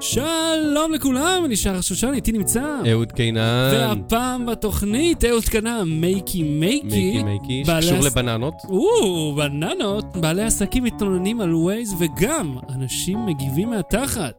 שלום 0.00 0.92
לכולם, 0.92 1.42
אני 1.44 1.56
שחר 1.56 1.80
שושן, 1.80 2.12
איתי 2.14 2.32
נמצא. 2.32 2.78
אהוד 2.90 3.12
קינן. 3.12 3.70
והפעם 3.72 4.46
בתוכנית 4.46 5.24
אהוד 5.24 5.44
קנה 5.44 5.84
Makey 5.84 6.42
Makey. 6.42 7.22
Makey 7.22 7.22
Makey, 7.22 7.64
שקשור 7.66 7.98
לבננות. 8.00 8.54
או, 8.68 9.34
בננות. 9.36 10.04
בעלי 10.16 10.42
עסקים 10.42 10.84
מתלוננים 10.84 11.40
על 11.40 11.54
ווייז, 11.54 11.94
וגם 11.98 12.58
אנשים 12.74 13.26
מגיבים 13.26 13.70
מהתחת. 13.70 14.34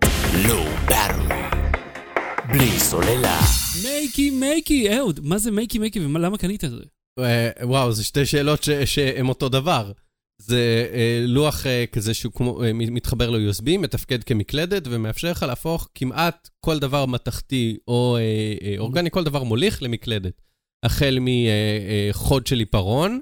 Low 0.47 0.63
battery. 0.85 1.19
בלי 2.51 2.79
סוללה. 2.79 3.39
Makey 3.83 4.29
Makey, 4.29 4.97
אהוד, 4.97 5.19
מה 5.23 5.37
זה 5.37 5.51
Makey 5.51 5.79
Makey 5.79 5.99
ולמה 6.05 6.37
קנית 6.37 6.63
את 6.63 6.69
זה? 6.69 6.83
אה, 7.19 7.49
וואו, 7.61 7.91
זה 7.91 8.03
שתי 8.03 8.25
שאלות 8.25 8.67
שהן 8.85 9.29
אותו 9.29 9.49
דבר. 9.49 9.91
זה 10.41 10.87
אה, 10.93 11.23
לוח 11.27 11.65
אה, 11.67 11.85
כזה 11.91 12.13
שהוא 12.13 12.33
כמו, 12.33 12.63
אה, 12.63 12.73
מתחבר 12.73 13.29
ל-USB, 13.29 13.77
מתפקד 13.77 14.23
כמקלדת, 14.23 14.83
ומאפשר 14.89 15.31
לך 15.31 15.43
להפוך 15.43 15.87
כמעט 15.95 16.49
כל 16.59 16.79
דבר 16.79 17.05
מתכתי 17.05 17.77
או 17.87 18.17
אה, 18.17 18.21
אה, 18.67 18.75
אורגני, 18.77 19.11
כל 19.11 19.23
דבר 19.23 19.43
מוליך 19.43 19.83
למקלדת. 19.83 20.41
החל 20.85 21.19
מחוד 21.21 22.47
של 22.47 22.59
עיפרון, 22.59 23.19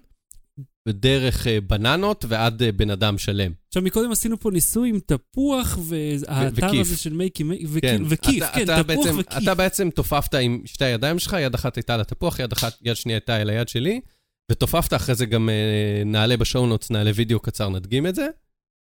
ודרך 0.87 1.47
אה, 1.47 1.61
בננות 1.61 2.25
ועד 2.27 2.63
אה, 2.63 2.71
בן 2.71 2.89
אדם 2.89 3.17
שלם. 3.17 3.51
עכשיו, 3.67 3.83
מקודם 3.83 4.11
עשינו 4.11 4.39
פה 4.39 4.51
ניסוי 4.51 4.89
עם 4.89 4.99
תפוח, 5.05 5.77
והאתר 5.81 6.49
וכיף. 6.67 6.81
הזה 6.87 6.97
של 6.97 7.13
Makey 7.13 7.43
Makey, 7.43 7.65
וכי- 7.67 7.81
כן, 7.81 8.01
וכיף, 8.09 8.43
אתה- 8.43 8.51
כן, 8.55 8.63
אתה 8.63 8.83
תפוח 8.83 8.87
בעצם- 9.05 9.17
וכיף. 9.19 9.43
אתה 9.43 9.55
בעצם 9.55 9.89
תופפת 9.89 10.35
עם 10.35 10.61
שתי 10.65 10.85
הידיים 10.85 11.19
שלך, 11.19 11.35
יד 11.39 11.53
אחת 11.53 11.75
הייתה 11.75 11.93
על 11.93 12.01
התפוח, 12.01 12.39
יד 12.39 12.51
אחת, 12.51 12.73
יד 12.81 12.95
שנייה 12.95 13.17
הייתה 13.17 13.41
אל 13.41 13.49
היד 13.49 13.67
שלי, 13.67 14.01
ותופפת, 14.51 14.93
אחרי 14.93 15.15
זה 15.15 15.25
גם 15.25 15.49
אה, 15.49 16.03
נעלה 16.05 16.37
ב 16.37 16.43
show 16.43 16.67
notes, 16.67 16.91
נעלה 16.91 17.11
וידאו 17.15 17.39
קצר, 17.39 17.69
נדגים 17.69 18.07
את 18.07 18.15
זה. 18.15 18.27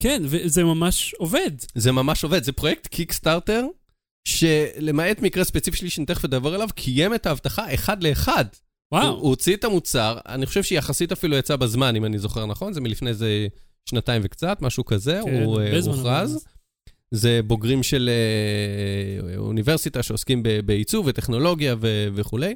כן, 0.03 0.21
וזה 0.25 0.63
ממש 0.63 1.13
עובד. 1.13 1.51
זה 1.75 1.91
ממש 1.91 2.23
עובד, 2.23 2.43
זה 2.43 2.51
פרויקט 2.51 2.87
Kickstarter, 2.87 3.65
שלמעט 4.27 5.19
מקרה 5.21 5.43
ספציפי 5.43 5.77
שלי 5.77 5.89
שאני 5.89 6.05
תכף 6.05 6.25
אדבר 6.25 6.53
עליו, 6.53 6.69
קיים 6.75 7.15
את 7.15 7.25
ההבטחה 7.25 7.73
אחד 7.73 8.03
לאחד. 8.03 8.45
הוא, 8.89 8.99
וואו. 8.99 9.15
הוא 9.15 9.29
הוציא 9.29 9.55
את 9.55 9.63
המוצר, 9.63 10.17
אני 10.27 10.45
חושב 10.45 10.63
שיחסית 10.63 11.11
אפילו 11.11 11.35
יצא 11.35 11.55
בזמן, 11.55 11.95
אם 11.95 12.05
אני 12.05 12.19
זוכר 12.19 12.45
נכון, 12.45 12.73
זה 12.73 12.81
מלפני 12.81 13.09
איזה 13.09 13.47
שנתיים 13.89 14.21
וקצת, 14.25 14.57
משהו 14.61 14.85
כזה, 14.85 15.21
כן, 15.25 15.43
הוא 15.43 15.61
אה, 15.61 15.79
הוכרז. 15.85 16.45
זה 17.11 17.39
בוגרים 17.47 17.83
של 17.83 18.09
אה, 18.09 19.37
אוניברסיטה 19.37 20.03
שעוסקים 20.03 20.43
בעיצוב 20.65 21.05
וטכנולוגיה 21.07 21.75
ו- 21.79 22.07
וכולי. 22.13 22.55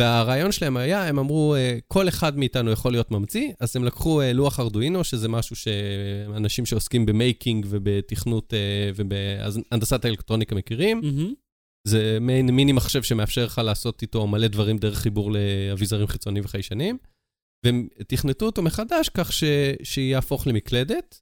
והרעיון 0.00 0.52
שלהם 0.52 0.76
היה, 0.76 1.08
הם 1.08 1.18
אמרו, 1.18 1.54
אה, 1.54 1.78
כל 1.88 2.08
אחד 2.08 2.38
מאיתנו 2.38 2.70
יכול 2.70 2.92
להיות 2.92 3.10
ממציא, 3.10 3.52
אז 3.60 3.76
הם 3.76 3.84
לקחו 3.84 4.20
אה, 4.20 4.32
לוח 4.32 4.60
ארדואינו, 4.60 5.04
שזה 5.04 5.28
משהו 5.28 5.56
שאנשים 5.56 6.66
שעוסקים 6.66 7.06
במייקינג 7.06 7.66
ובתכנות 7.68 8.54
אה, 8.54 8.90
ובהנדסת 8.96 10.04
האלקטרוניקה 10.04 10.54
מכירים. 10.54 11.00
מהמם. 11.00 11.34
זה 11.88 12.18
מעין 12.20 12.50
מיני 12.50 12.72
מחשב 12.72 13.02
שמאפשר 13.02 13.44
לך 13.44 13.60
לעשות 13.64 14.02
איתו 14.02 14.26
מלא 14.26 14.46
דברים 14.46 14.78
דרך 14.78 14.98
חיבור 14.98 15.32
לאביזרים 15.32 16.06
חיצוניים 16.06 16.44
וחיישניים. 16.44 16.98
והם 17.64 17.88
תכנתו 18.08 18.46
אותו 18.46 18.62
מחדש 18.62 19.08
כך 19.08 19.32
ש... 19.32 19.44
שיהפוך 19.82 20.46
למקלדת, 20.46 21.20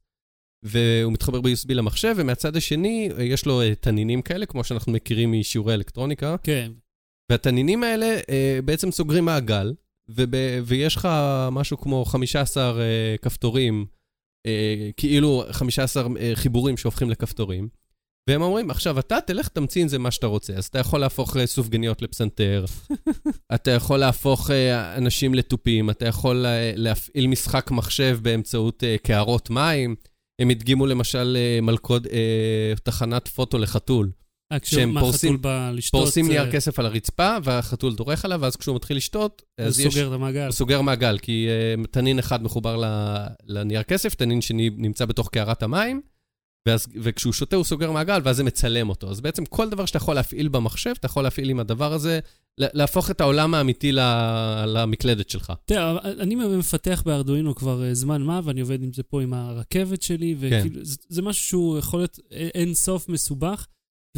והוא 0.64 1.12
מתחבר 1.12 1.40
ב-USB 1.40 1.74
למחשב, 1.74 2.14
ומהצד 2.16 2.56
השני 2.56 3.08
יש 3.18 3.46
לו 3.46 3.60
תנינים 3.80 4.22
כאלה, 4.22 4.46
כמו 4.46 4.64
שאנחנו 4.64 4.92
מכירים 4.92 5.32
משיעורי 5.32 5.74
אלקטרוניקה, 5.74 6.36
כן. 6.42 6.72
והתנינים 7.30 7.82
האלה 7.82 8.18
אה, 8.30 8.58
בעצם 8.64 8.90
סוגרים 8.90 9.24
מעגל, 9.24 9.74
וב... 10.08 10.30
ויש 10.64 10.96
לך 10.96 11.08
משהו 11.52 11.78
כמו 11.78 12.04
15 12.04 12.80
אה, 12.80 13.16
כפתורים, 13.22 13.86
אה, 14.46 14.90
כאילו 14.96 15.44
15 15.50 16.02
אה, 16.20 16.32
חיבורים 16.34 16.76
שהופכים 16.76 17.10
לכפתורים. 17.10 17.68
והם 18.28 18.42
אומרים, 18.42 18.70
עכשיו 18.70 18.98
אתה 18.98 19.20
תלך 19.26 19.48
תמציא 19.48 19.82
עם 19.82 19.88
זה 19.88 19.98
מה 19.98 20.10
שאתה 20.10 20.26
רוצה. 20.26 20.52
אז 20.52 20.66
אתה 20.66 20.78
יכול 20.78 21.00
להפוך 21.00 21.36
אה, 21.36 21.46
סופגניות 21.46 22.02
לפסנתר, 22.02 22.64
אתה 23.54 23.70
יכול 23.70 23.98
להפוך 23.98 24.50
אה, 24.50 24.96
אנשים 24.96 25.34
לתופים, 25.34 25.90
אתה 25.90 26.06
יכול 26.06 26.46
אה, 26.46 26.72
להפעיל 26.76 27.26
משחק 27.26 27.70
מחשב 27.70 28.18
באמצעות 28.22 28.82
קערות 29.02 29.50
מים. 29.50 29.94
הם 30.40 30.50
הדגימו 30.50 30.86
למשל 30.86 31.36
מלכוד, 31.62 32.06
תחנת 32.82 33.28
פוטו 33.28 33.58
לחתול. 33.58 34.10
כשהוא 34.62 34.80
שהם 34.80 34.90
מה, 34.94 35.00
פורסים- 35.00 35.38
פורסים 35.90 36.24
אה, 36.24 36.30
נייר 36.30 36.52
כסף 36.52 36.78
על 36.78 36.86
הרצפה, 36.86 37.36
והחתול 37.44 37.94
דורך 37.94 38.24
עליו, 38.24 38.38
ואז 38.42 38.56
כשהוא 38.56 38.76
מתחיל 38.76 38.96
לשתות, 38.96 39.42
הוא 39.60 39.66
אז 39.66 39.80
יש... 39.80 39.92
סוגר 39.94 40.08
את 40.08 40.12
המעגל. 40.12 40.44
הוא 40.44 40.52
סוגר 40.52 40.80
מעגל, 40.80 41.18
כי 41.18 41.46
uh, 41.84 41.86
תנין 41.86 42.18
אחד 42.18 42.42
מחובר 42.42 42.76
ל- 42.76 43.26
לנייר 43.46 43.82
כסף, 43.82 44.14
תנין 44.14 44.40
שני 44.40 44.70
נמצא 44.76 45.04
בתוך 45.04 45.28
קערת 45.28 45.62
המים, 45.62 46.00
ואז, 46.68 46.86
וכשהוא 47.02 47.32
שותה 47.32 47.56
הוא 47.56 47.64
סוגר 47.64 47.90
מעגל, 47.92 48.20
ואז 48.24 48.36
זה 48.36 48.44
מצלם 48.44 48.88
אותו. 48.88 49.10
אז 49.10 49.20
בעצם 49.20 49.44
כל 49.44 49.70
דבר 49.70 49.86
שאתה 49.86 49.96
יכול 49.96 50.14
להפעיל 50.14 50.48
במחשב, 50.48 50.90
אתה 50.98 51.06
יכול 51.06 51.22
להפעיל 51.22 51.50
עם 51.50 51.60
הדבר 51.60 51.92
הזה, 51.92 52.20
לה- 52.58 52.66
להפוך 52.72 53.10
את 53.10 53.20
העולם 53.20 53.54
האמיתי 53.54 53.92
למקלדת 54.66 55.30
שלך. 55.30 55.52
תראה, 55.64 55.98
אני 56.04 56.34
מפתח 56.34 57.02
בארדואינו 57.06 57.54
כבר 57.54 57.84
אה, 57.84 57.94
זמן 57.94 58.22
מה, 58.22 58.40
ואני 58.44 58.60
עובד 58.60 58.82
עם 58.82 58.92
זה 58.92 59.02
פה 59.02 59.22
עם 59.22 59.32
הרכבת 59.34 60.02
שלי, 60.02 60.34
וכאילו, 60.38 60.84
זה, 60.84 60.96
זה 61.08 61.22
משהו 61.22 61.44
שהוא 61.46 61.78
יכול 61.78 62.00
להיות 62.00 62.18
אה, 62.32 62.48
אין 62.54 62.74
סוף 62.74 63.08
מסובך. 63.08 63.66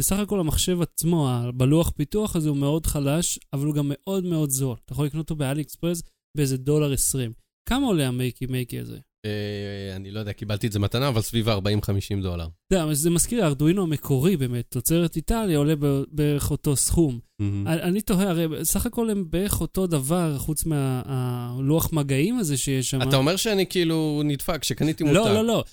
בסך 0.01 0.19
הכל 0.19 0.39
המחשב 0.39 0.81
עצמו, 0.81 1.29
בלוח 1.53 1.89
פיתוח 1.89 2.35
הזה 2.35 2.49
הוא 2.49 2.57
מאוד 2.57 2.85
חלש, 2.85 3.39
אבל 3.53 3.65
הוא 3.65 3.75
גם 3.75 3.85
מאוד 3.89 4.23
מאוד 4.23 4.49
זול. 4.49 4.77
אתה 4.85 4.93
יכול 4.93 5.05
לקנות 5.05 5.23
אותו 5.29 5.35
באלי 5.35 5.61
אקספרס 5.61 6.01
באיזה 6.37 6.57
דולר 6.57 6.93
עשרים. 6.93 7.33
כמה 7.69 7.87
עולה 7.87 8.07
המייקי 8.07 8.45
מייקי 8.45 8.79
הזה? 8.79 8.99
Uh, 9.27 9.95
אני 9.95 10.11
לא 10.11 10.19
יודע, 10.19 10.33
קיבלתי 10.33 10.67
את 10.67 10.71
זה 10.71 10.79
מתנה, 10.79 11.07
אבל 11.07 11.21
סביב 11.21 11.49
ה-40-50 11.49 12.21
דולר. 12.21 12.47
אתה 12.67 12.75
יודע, 12.75 12.93
זה 12.93 13.09
מזכיר, 13.09 13.43
הארדואינו 13.43 13.83
המקורי 13.83 14.37
באמת, 14.37 14.65
תוצרת 14.69 15.15
איטליה 15.15 15.57
עולה 15.57 15.73
בערך 16.11 16.51
אותו 16.51 16.75
סכום. 16.75 17.19
אני 17.65 18.01
תוהה, 18.01 18.29
הרי 18.29 18.47
בסך 18.47 18.85
הכל 18.85 19.09
הם 19.09 19.25
בערך 19.29 19.61
אותו 19.61 19.87
דבר, 19.87 20.37
חוץ 20.37 20.65
מהלוח 20.65 21.93
מגעים 21.93 22.37
הזה 22.37 22.57
שיש 22.57 22.89
שם. 22.89 23.01
אתה 23.01 23.15
אומר 23.15 23.35
שאני 23.35 23.65
כאילו 23.65 24.21
נדפק, 24.25 24.63
שקניתי 24.63 25.03
מותג. 25.03 25.15
לא, 25.15 25.33
לא, 25.33 25.45
לא. 25.45 25.63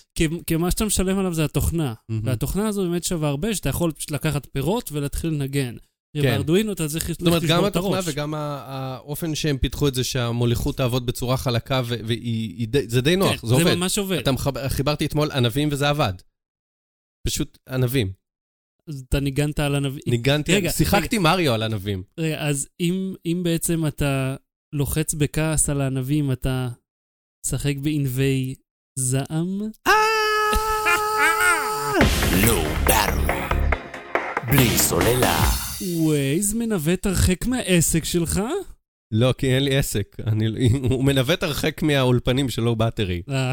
כי, 0.47 0.57
מה 0.57 0.71
שאתה 0.71 0.85
משלם 0.85 1.19
עליו 1.19 1.35
זה 1.35 1.45
התוכנה. 1.45 1.95
והתוכנה 2.25 2.69
הזו 2.69 2.83
באמת 2.83 3.05
שווה 3.05 3.29
הרבה, 3.29 3.55
שאתה 3.55 3.69
יכול 3.69 3.93
פשוט 3.93 4.11
לקחת 4.11 4.47
פירות 4.53 4.93
ולהתחיל 4.93 5.31
לנגן. 5.31 5.77
כן. 6.17 6.23
בארדואינו 6.23 6.73
אתה 6.73 6.89
צריך 6.89 7.11
זאת 7.13 7.21
אומרת, 7.27 7.43
גם 7.43 7.67
את 7.67 7.77
התוכנה 7.77 7.97
הראש. 7.97 8.09
וגם 8.09 8.35
האופן 8.35 9.35
שהם 9.35 9.59
פיתחו 9.59 9.89
את 9.89 9.95
זה, 9.95 10.05
שהמוליכות 10.05 10.77
תעבוד 10.77 11.07
בצורה 11.07 11.37
חלקה, 11.37 11.83
ו- 11.85 11.95
והיא- 12.07 12.55
היא 12.59 12.69
די- 13.03 13.17
נוח, 13.17 13.41
כן, 13.41 13.47
זה 13.47 13.55
עובד. 13.55 13.67
זה 13.67 13.75
ממש 13.77 13.99
עובד. 13.99 14.19
אתה 14.19 14.33
מחבר, 14.33 14.69
חיברתי 14.69 15.07
אתמול 15.07 15.31
ענבים 15.33 15.69
וזה 15.73 15.89
עבד. 15.89 16.13
פשוט 17.27 17.59
ענבים. 17.69 18.13
אז 18.89 19.05
אתה 19.09 19.21
ניגנת 19.21 19.59
על 19.61 19.75
ענבים. 19.75 20.01
ניגנתי, 20.07 20.55
רגע, 20.55 20.71
שיחקתי 20.71 21.19
מריו 21.19 21.55
על 21.55 21.63
ענבים. 21.63 22.03
רגע, 22.19 22.41
אז 22.49 22.69
אם, 22.81 23.15
אם 23.27 23.41
בעצם 23.45 23.87
אתה 23.87 24.37
לוחץ 24.75 25.15
בכעס 25.15 25.71
על 25.71 25.81
הענבים, 25.81 26.33
אתה 26.33 26.69
משחק 27.47 27.75
בענבי 27.83 28.55
זעם? 28.99 29.61
באטל. 32.47 33.19
בלי 34.51 34.79
סוללה. 34.79 35.68
ווייז 35.83 36.55
מנווט 36.55 37.07
הרחק 37.07 37.47
מהעסק 37.47 38.05
שלך? 38.05 38.41
לא, 39.13 39.35
כי 39.39 39.55
אין 39.55 39.65
לי 39.65 39.77
עסק. 39.77 40.17
אני, 40.27 40.47
הוא 40.91 41.05
מנווט 41.05 41.43
הרחק 41.43 41.83
מהאולפנים 41.83 42.49
שלו 42.49 42.77
באטרי. 42.77 43.23
אה. 43.29 43.53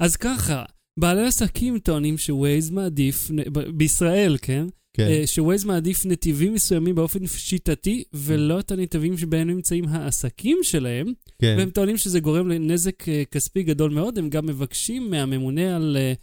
אז 0.00 0.16
ככה, 0.16 0.64
בעלי 0.98 1.26
עסקים 1.26 1.78
טוענים 1.78 2.18
שווייז 2.18 2.70
מעדיף, 2.70 3.30
בישראל, 3.76 4.36
כן? 4.42 4.66
כן. 4.96 5.06
אה, 5.08 5.26
שווייז 5.26 5.64
מעדיף 5.64 6.06
נתיבים 6.06 6.54
מסוימים 6.54 6.94
באופן 6.94 7.26
שיטתי, 7.26 8.04
ולא 8.12 8.60
את 8.60 8.70
הנתיבים 8.70 9.18
שבהם 9.18 9.48
נמצאים 9.48 9.84
העסקים 9.88 10.58
שלהם, 10.62 11.12
כן. 11.42 11.54
והם 11.58 11.70
טוענים 11.70 11.96
שזה 11.96 12.20
גורם 12.20 12.48
לנזק 12.48 13.08
אה, 13.08 13.22
כספי 13.30 13.62
גדול 13.62 13.90
מאוד. 13.90 14.18
הם 14.18 14.28
גם 14.30 14.46
מבקשים 14.46 15.10
מהממונה 15.10 15.76
על, 15.76 15.96
הג- 16.00 16.16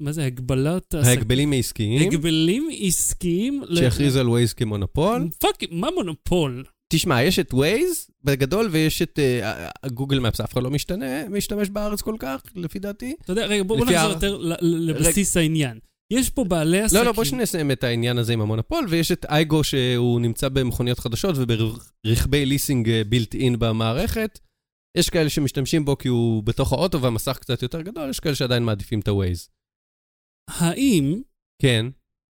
מה 0.00 0.12
זה, 0.12 0.24
הגבלת 0.24 0.94
ההגבלים 0.94 1.52
העסקיים, 1.52 2.08
הגבלים 2.08 2.68
עסקיים. 2.80 3.62
ל- 3.68 3.76
שיכריזו 3.78 4.20
על 4.20 4.28
Waze 4.28 4.52
כמונופול. 4.52 5.28
fuck, 5.38 5.54
מה 5.70 5.88
מונופול? 5.94 6.64
תשמע, 6.92 7.22
יש 7.22 7.38
את 7.38 7.54
Waze 7.54 8.06
בגדול, 8.24 8.68
ויש 8.72 9.02
את 9.02 9.18
אה, 9.18 9.68
Google 9.90 10.18
Maps, 10.18 10.40
אף 10.40 10.52
אחד 10.52 10.62
לא 10.62 10.70
משתנה, 10.70 11.28
משתמש 11.28 11.68
בארץ 11.68 12.00
כל 12.00 12.14
כך, 12.18 12.42
לפי 12.56 12.78
דעתי. 12.78 13.14
אתה 13.24 13.32
יודע, 13.32 13.46
רגע, 13.46 13.62
בוא 13.62 13.76
בוא 13.78 13.86
לפי 13.86 13.94
נחזור 13.94 14.10
יותר 14.12 14.36
ל- 14.36 14.52
ל- 14.60 14.90
לבסיס 14.90 15.36
העניין. 15.36 15.78
יש 16.12 16.30
פה 16.30 16.44
בעלי 16.44 16.80
עסקים... 16.80 17.00
לא, 17.00 17.06
לא, 17.06 17.12
בוא 17.12 17.24
שנסיים 17.24 17.70
את 17.70 17.84
העניין 17.84 18.18
הזה 18.18 18.32
עם 18.32 18.40
המונופול, 18.40 18.86
ויש 18.88 19.12
את 19.12 19.26
iGO 19.28 19.64
שהוא 19.64 20.20
נמצא 20.20 20.48
במכוניות 20.48 20.98
חדשות 20.98 21.34
וברכבי 21.38 22.46
ליסינג 22.46 22.90
built 23.08 23.34
in 23.34 23.58
במערכת. 23.58 24.38
יש 24.98 25.10
כאלה 25.10 25.30
שמשתמשים 25.30 25.84
בו 25.84 25.98
כי 25.98 26.08
הוא 26.08 26.42
בתוך 26.42 26.72
האוטו 26.72 27.02
והמסך 27.02 27.38
קצת 27.40 27.62
יותר 27.62 27.82
גדול, 27.82 28.10
יש 28.10 28.20
כאלה 28.20 28.34
שעדיין 28.34 28.62
מעדיפים 28.62 29.00
את 29.00 29.08
ה-Waze. 29.08 29.48
האם 30.48 31.20
כן, 31.62 31.86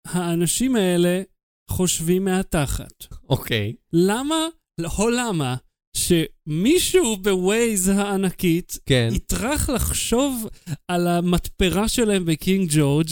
האנשים 0.07 0.75
האלה 0.75 1.21
חושבים 1.69 2.25
מהתחת? 2.25 3.05
אוקיי. 3.29 3.73
למה, 3.93 4.35
לא 4.77 5.11
למה, 5.11 5.55
שמישהו 5.97 7.17
בווייז 7.17 7.87
הענקית 7.89 8.79
כן. 8.85 9.09
יטרח 9.11 9.69
לחשוב 9.69 10.49
על 10.87 11.07
המתפרה 11.07 11.87
שלהם 11.87 12.25
בקינג 12.25 12.69
ג'ורג' 12.73 13.07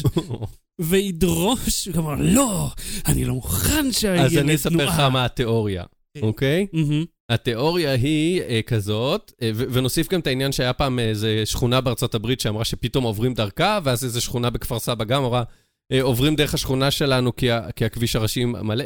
וידרוש, 0.82 1.90
כלומר, 1.90 2.16
לא, 2.20 2.70
אני 3.08 3.26
לא 3.26 3.34
מוכן 3.34 3.92
שיהיה 3.92 4.26
אז 4.26 4.38
אני 4.38 4.56
אספר 4.56 4.86
לך 4.86 5.00
מה 5.00 5.26
התיאוריה, 5.26 5.84
כן. 6.14 6.22
אוקיי? 6.24 6.68
מהמם. 6.74 7.06
התיאוריה 7.30 7.92
היא 7.92 8.42
אה, 8.42 8.62
כזאת, 8.62 9.32
אה, 9.42 9.52
ונוסיף 9.54 10.10
גם 10.10 10.20
את 10.20 10.28
העניין 10.28 10.52
שהיה 10.52 10.74
פעם 10.74 11.00
איזה 11.00 11.42
שכונה 11.46 11.82
בארצות 11.82 12.16
הברית 12.16 12.40
שאמרה 12.40 12.66
שפתאום 12.66 13.04
עוברים 13.04 13.34
דרכה, 13.34 13.80
ואז 13.84 14.04
איזו 14.04 14.22
שכונה 14.22 14.50
בכפר 14.50 14.80
סבא 14.80 15.06
גם 15.06 15.24
אמרה, 15.24 15.44
אה, 15.92 16.02
עוברים 16.02 16.36
דרך 16.36 16.54
השכונה 16.54 16.92
שלנו 16.92 17.36
כי, 17.36 17.52
הכביש 17.52 18.16
הראשי 18.16 18.46
מלא. 18.46 18.86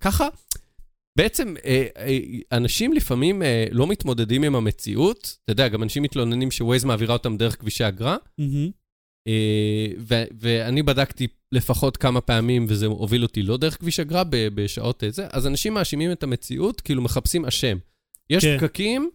ככה, 0.00 0.28
בעצם 1.18 1.54
אנשים 2.52 2.92
לפעמים 2.92 3.42
לא 3.70 3.86
מתמודדים 3.86 4.42
עם 4.42 4.54
המציאות. 4.54 5.36
אתה 5.44 5.52
יודע, 5.52 5.68
גם 5.68 5.82
אנשים 5.82 6.02
מתלוננים 6.02 6.50
שווייז 6.50 6.84
מעבירה 6.84 7.12
אותם 7.12 7.36
דרך 7.36 7.60
כבישי 7.60 7.88
אגרה. 7.88 8.16
ואני 10.40 10.82
בדקתי 10.82 11.26
לפחות 11.52 11.96
כמה 11.96 12.20
פעמים, 12.20 12.66
וזה 12.68 12.86
הוביל 12.86 13.22
אותי 13.22 13.42
לא 13.42 13.56
דרך 13.56 13.78
כביש 13.80 14.00
אגרה 14.00 14.24
ב- 14.24 14.48
בשעות 14.54 15.04
אה, 15.04 15.10
זה, 15.10 15.26
אז 15.32 15.46
אנשים 15.46 15.74
מאשימים 15.74 16.12
את 16.12 16.22
המציאות, 16.22 16.80
כאילו 16.80 17.02
מחפשים 17.02 17.44
אשם. 17.44 17.76
יש 18.30 18.44
כן. 18.44 18.58
פקקים, 18.58 19.10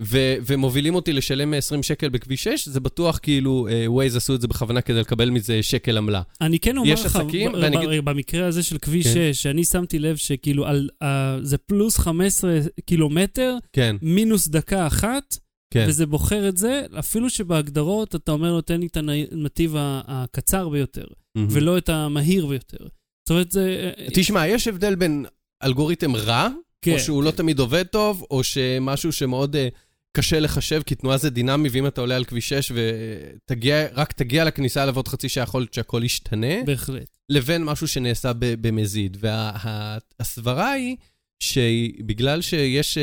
ו- 0.00 0.34
ומובילים 0.46 0.94
אותי 0.94 1.12
לשלם 1.12 1.54
20 1.54 1.82
שקל 1.82 2.08
בכביש 2.08 2.44
6, 2.44 2.68
זה 2.68 2.80
בטוח 2.80 3.18
כאילו 3.22 3.68
ווייז 3.86 4.16
עשו 4.16 4.34
את 4.34 4.40
זה 4.40 4.48
בכוונה 4.48 4.80
כדי 4.80 5.00
לקבל 5.00 5.30
מזה 5.30 5.62
שקל 5.62 5.96
עמלה. 5.96 6.22
אני 6.40 6.58
כן 6.58 6.76
אומר 6.76 6.92
לך, 6.92 7.16
עסקים, 7.16 7.52
ב- 7.52 7.54
ואני 7.54 8.00
ב- 8.00 8.10
במקרה 8.10 8.46
הזה 8.46 8.62
של 8.62 8.78
כביש 8.78 9.06
כן. 9.06 9.32
6, 9.32 9.42
שאני 9.42 9.64
שמתי 9.64 9.98
לב 9.98 10.16
שכאילו 10.16 10.66
על, 10.66 10.88
uh, 11.02 11.06
זה 11.42 11.58
פלוס 11.58 11.98
15 11.98 12.58
קילומטר, 12.84 13.56
כן, 13.72 13.96
מינוס 14.02 14.48
דקה 14.48 14.86
אחת, 14.86 15.36
כן. 15.70 15.84
וזה 15.88 16.06
בוחר 16.06 16.48
את 16.48 16.56
זה, 16.56 16.82
אפילו 16.98 17.30
שבהגדרות 17.30 18.14
אתה 18.14 18.32
אומר 18.32 18.52
לו, 18.52 18.60
תן 18.60 18.80
לי 18.80 18.86
את 18.86 18.96
הנתיב 18.96 19.74
הקצר 19.78 20.68
ביותר. 20.68 21.04
ולא 21.36 21.78
את 21.78 21.88
המהיר 21.88 22.46
ביותר. 22.46 22.86
זאת 23.24 23.30
אומרת, 23.30 23.52
זה... 23.52 23.92
תשמע, 24.14 24.46
יש 24.46 24.68
הבדל 24.68 24.94
בין 24.94 25.26
אלגוריתם 25.62 26.16
רע, 26.16 26.48
כן, 26.82 26.94
או 26.94 26.98
שהוא 26.98 27.22
לא 27.22 27.30
תמיד 27.30 27.58
עובד 27.58 27.86
טוב, 27.86 28.24
או 28.30 28.44
שמשהו 28.44 29.12
שמאוד 29.12 29.56
אה, 29.56 29.68
קשה 30.16 30.40
לחשב, 30.40 30.82
כי 30.86 30.94
תנועה 30.94 31.18
זה 31.18 31.30
דינמי, 31.30 31.68
ואם 31.72 31.86
אתה 31.86 32.00
עולה 32.00 32.16
על 32.16 32.24
כביש 32.24 32.48
6 32.48 32.72
ורק 32.74 34.12
תגיע 34.12 34.44
לכניסה 34.44 34.84
לעבוד 34.84 35.08
חצי 35.08 35.28
שעה, 35.28 35.44
יכול 35.44 35.60
להיות 35.60 35.74
שהכל 35.74 36.02
ישתנה, 36.04 36.62
בהחלט. 36.66 37.10
לבין 37.28 37.64
משהו 37.64 37.88
שנעשה 37.88 38.32
במזיד. 38.38 39.16
והסברה 39.20 40.72
היא 40.72 40.96
שבגלל 41.42 42.42
שיש 42.42 42.98
אה, 42.98 43.02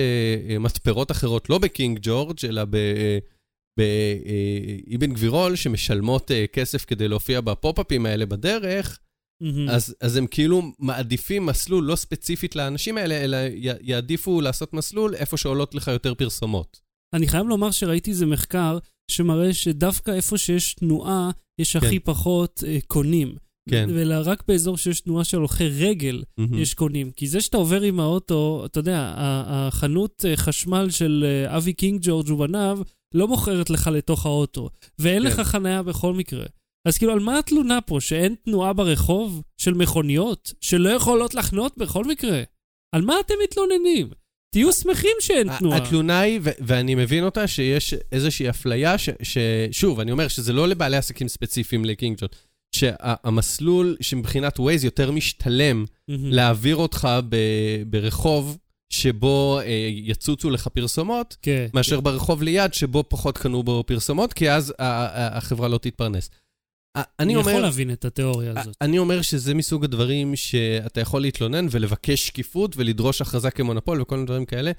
אה, 0.49 0.59
מתפרות 0.59 1.11
אחרות, 1.11 1.49
לא 1.49 1.57
בקינג 1.57 1.99
ג'ורג', 2.01 2.37
אלא 2.49 2.65
ב... 2.65 2.75
אה, 2.75 3.17
באבן 3.79 5.13
גבירול, 5.13 5.55
שמשלמות 5.55 6.31
אה, 6.31 6.45
כסף 6.53 6.85
כדי 6.85 7.07
להופיע 7.07 7.41
בפופ-אפים 7.41 8.05
האלה 8.05 8.25
בדרך, 8.25 8.99
מהמם. 9.41 9.69
אז, 9.69 9.95
אז 10.01 10.15
הם 10.15 10.27
כאילו 10.27 10.61
מעדיפים 10.79 11.45
מסלול 11.45 11.83
לא 11.83 11.95
ספציפית 11.95 12.55
לאנשים 12.55 12.97
האלה, 12.97 13.23
אלא 13.23 13.37
י- 13.37 13.69
יעדיפו 13.81 14.41
לעשות 14.41 14.73
מסלול 14.73 15.15
איפה 15.15 15.37
שעולות 15.37 15.75
לך 15.75 15.87
יותר 15.87 16.13
פרסומות. 16.13 16.79
אני 17.13 17.27
חייב 17.27 17.47
לומר 17.47 17.71
שראיתי 17.71 18.11
איזה 18.11 18.25
מחקר 18.25 18.77
שמראה 19.11 19.53
שדווקא 19.53 20.11
איפה 20.11 20.37
שיש 20.37 20.73
תנועה, 20.73 21.31
יש 21.61 21.75
הכי 21.75 21.99
פחות 21.99 22.63
אה, 22.67 22.77
קונים. 22.87 23.35
כן. 23.69 23.89
אלא 23.89 24.15
רק 24.25 24.43
באזור 24.47 24.77
שיש 24.77 25.01
תנועה 25.01 25.23
של 25.23 25.37
הולכי 25.37 25.67
רגל, 25.67 26.23
מהמם. 26.37 26.57
יש 26.57 26.73
קונים. 26.73 27.11
כי 27.11 27.27
זה 27.27 27.41
שאתה 27.41 27.57
עובר 27.57 27.81
עם 27.81 27.99
האוטו, 27.99 28.63
אתה 28.65 28.79
יודע, 28.79 29.13
החנות 29.17 30.25
אה, 30.27 30.37
חשמל 30.37 30.89
של 30.89 31.25
אה, 31.27 31.57
אבי 31.57 31.73
קינג 31.73 31.99
ג'ורג' 32.03 32.29
ובניו 32.29 32.79
לא 33.13 33.27
מוכרת 33.27 33.69
לך 33.69 33.87
לתוך 33.93 34.25
האוטו, 34.25 34.69
ואין 34.99 35.21
כן. 35.23 35.27
לך 35.27 35.39
חניה 35.39 35.83
בכל 35.83 36.13
מקרה. 36.13 36.45
אז 36.87 36.97
כאילו, 36.97 37.13
על 37.13 37.19
מה 37.19 37.39
התלונה 37.39 37.81
פה? 37.81 37.97
שאין 38.01 38.35
תנועה 38.45 38.73
ברחוב 38.73 39.41
של 39.57 39.73
מכוניות? 39.73 40.53
שלא 40.61 40.89
יכולות 40.89 41.35
לחנות 41.35 41.77
בכל 41.77 42.05
מקרה? 42.05 42.43
על 42.95 43.01
מה 43.01 43.13
אתם 43.25 43.33
מתלוננים? 43.43 44.09
תהיו 44.53 44.73
שמחים 44.73 45.11
שאין 45.19 45.57
תנועה. 45.57 45.77
התלונה 45.77 46.19
היא, 46.19 46.39
ו- 46.43 46.49
ואני 46.59 46.95
מבין 46.95 47.23
אותה, 47.23 47.47
שיש 47.47 47.93
איזושהי 48.11 48.49
אפליה, 48.49 48.97
ש- 48.97 49.09
ששוב, 49.23 49.99
אני 49.99 50.11
אומר 50.11 50.27
שזה 50.27 50.53
לא 50.53 50.67
לבעלי 50.67 50.97
עסקים 50.97 51.27
ספציפיים 51.27 51.85
לקינג 51.85 52.17
ג'ורג', 52.19 52.29
שהמסלול 52.75 53.97
שמבחינת 54.01 54.59
ווייז 54.59 54.83
יותר 54.83 55.11
משתלם. 55.11 55.85
להעביר 56.07 56.75
אותך 56.75 57.07
ב- 57.29 57.83
ברחוב 57.87 58.57
שבו 58.89 59.59
אה, 59.59 59.65
יצוצו 59.91 60.49
לך 60.49 60.67
פרסומות, 60.67 61.35
כן. 61.41 61.67
מאשר 61.73 61.99
ברחוב 61.99 62.43
ליד, 62.43 62.73
שבו 62.73 63.03
פחות 63.07 63.37
קנו 63.37 63.63
בו 63.63 63.83
פרסומות, 63.87 64.33
כי 64.33 64.51
אז 64.51 64.73
החברה 64.79 65.67
לא 65.67 65.77
תתפרנס. 65.77 66.29
ה- 66.97 67.01
אני 67.01 67.05
אני 67.19 67.33
יכול 67.33 67.51
אומר, 67.51 67.61
להבין 67.63 67.91
את 67.91 68.05
התיאוריה 68.05 68.53
הזאת. 68.59 68.75
אני 68.81 68.97
אומר 68.99 69.21
שזה 69.21 69.53
מסוג 69.53 69.83
הדברים 69.83 70.35
שאתה 70.35 71.01
יכול 71.01 71.21
להתלונן 71.21 71.67
ולבקש 71.71 72.27
שקיפות 72.27 72.77
ולדרוש 72.77 73.21
הכרזה 73.21 73.51
כמונופול 73.51 74.01
וכל 74.01 74.15
מיני 74.15 74.25
דברים 74.25 74.45
כאלה. 74.45 74.71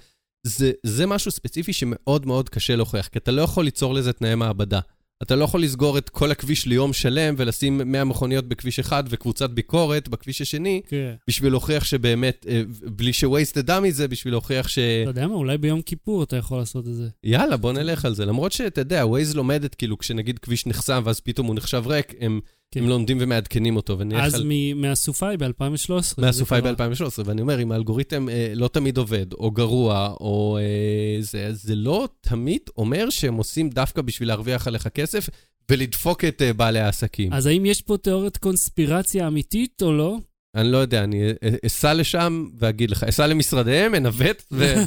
זה, 0.47 0.73
זה 0.87 1.07
משהו 1.07 1.31
ספציפי 1.31 1.73
שמאוד 1.73 2.27
מאוד 2.27 2.49
קשה 2.49 2.77
להוכיח, 2.77 3.09
כי 3.09 3.19
אתה 3.19 3.31
לא 3.31 3.43
יכול 3.43 3.65
ליצור 3.65 3.95
לזה 3.95 4.13
תנאי 4.13 4.35
מעבדה. 4.35 4.81
אתה 5.23 5.37
לא 5.37 5.45
יכול 5.45 5.63
לסגור 5.63 5.99
את 5.99 6.09
כל 6.09 6.31
הכביש 6.31 6.67
ליום 6.67 6.93
שלם 6.93 7.35
ולשים 7.39 7.81
100 7.85 8.05
מכוניות 8.05 8.49
בכביש 8.49 8.79
אחד 8.79 9.05
וקבוצת 9.09 9.51
ביקורת 9.51 10.09
בכביש 10.09 10.41
השני, 10.41 10.81
כן. 10.89 11.15
בשביל 11.29 11.53
להוכיח 11.53 11.85
שבאמת, 11.85 12.47
אה, 12.49 12.63
בלי 12.85 13.13
שווייז 13.13 13.53
תדע 13.53 13.81
מזה, 13.81 14.09
בשביל 14.09 14.35
להוכיח 14.35 14.69
ש... 14.69 14.79
אתה 14.79 15.11
יודע 15.11 15.27
מה, 15.27 15.35
אולי 15.35 15.59
ביום 15.59 15.83
כיפור 15.83 16.23
אתה 16.23 16.37
יכול 16.37 16.59
לעשות 16.59 16.89
את 16.89 16.95
זה. 16.95 17.09
יאללה, 17.25 17.57
בוא 17.57 17.73
נלך 17.73 18.05
על 18.05 18.15
זה. 18.15 18.25
למרות 18.25 18.53
שאתה 18.53 18.81
יודע, 18.81 19.07
ווייז 19.07 19.35
לומדת, 19.35 19.75
כאילו, 19.75 19.99
כשנגיד 19.99 20.39
כביש 20.39 20.67
נחסם 20.67 21.03
ואז 21.05 21.21
פתאום 21.21 21.47
הוא 21.47 21.55
נחשב 21.57 21.83
ריק, 21.87 22.15
הם, 22.21 22.41
כן. 22.75 22.81
הם 22.81 22.89
לומדים 22.89 23.19
ומעדכנים 23.21 23.77
אותו. 23.77 23.99
אז 24.15 24.35
על... 24.35 24.43
מ- 24.47 24.81
מהסופאי 24.81 25.37
ב-2013. 25.37 25.93
מהסופאי 26.19 26.61
ב-2013, 26.61 27.23
ואני 27.25 27.41
אומר, 27.41 27.63
אם 27.63 27.73
האלגוריתם 27.73 28.29
אה, 28.29 28.53
לא 28.55 28.69
תמיד 28.69 28.97
עובד, 28.97 29.33
או 29.33 29.51
גרוע, 29.51 30.15
או 30.21 30.59
אה, 30.61 31.23
זה, 31.23 31.49
זה 31.53 31.75
לא 31.75 32.09
תמיד 32.21 32.61
אומר 32.77 33.11
שהם 33.11 33.35
עושים 33.35 33.71
דווקא 33.71 34.03
בשביל 34.03 34.29
להרוויח 34.29 34.67
עליך 34.67 34.89
כסף 34.89 35.29
ולדפוק 35.71 36.25
את 36.25 36.43
אה, 36.43 36.53
בעלי 36.53 36.81
העסקים. 36.81 37.33
אז 37.33 37.47
האם 37.47 37.67
יש 37.67 37.83
פה 37.83 37.97
תיאוריית 37.97 38.37
קונספירציה 38.37 39.27
אמיתית 39.27 39.83
או 39.83 39.93
לא? 39.93 40.17
אני 40.55 40.73
לא 40.73 40.79
יודע, 40.79 41.05
אני 41.05 41.23
אה, 41.43 41.51
אסע 41.67 41.95
לשם 41.95 42.47
ואגיד 42.59 42.91
לך, 42.91 43.05
אסע 43.05 43.27
למשרדיהם, 43.27 43.95
אנווט 43.95 44.43
ו-. 44.53 44.75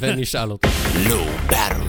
Low 1.08 1.50
Battery. 1.50 1.83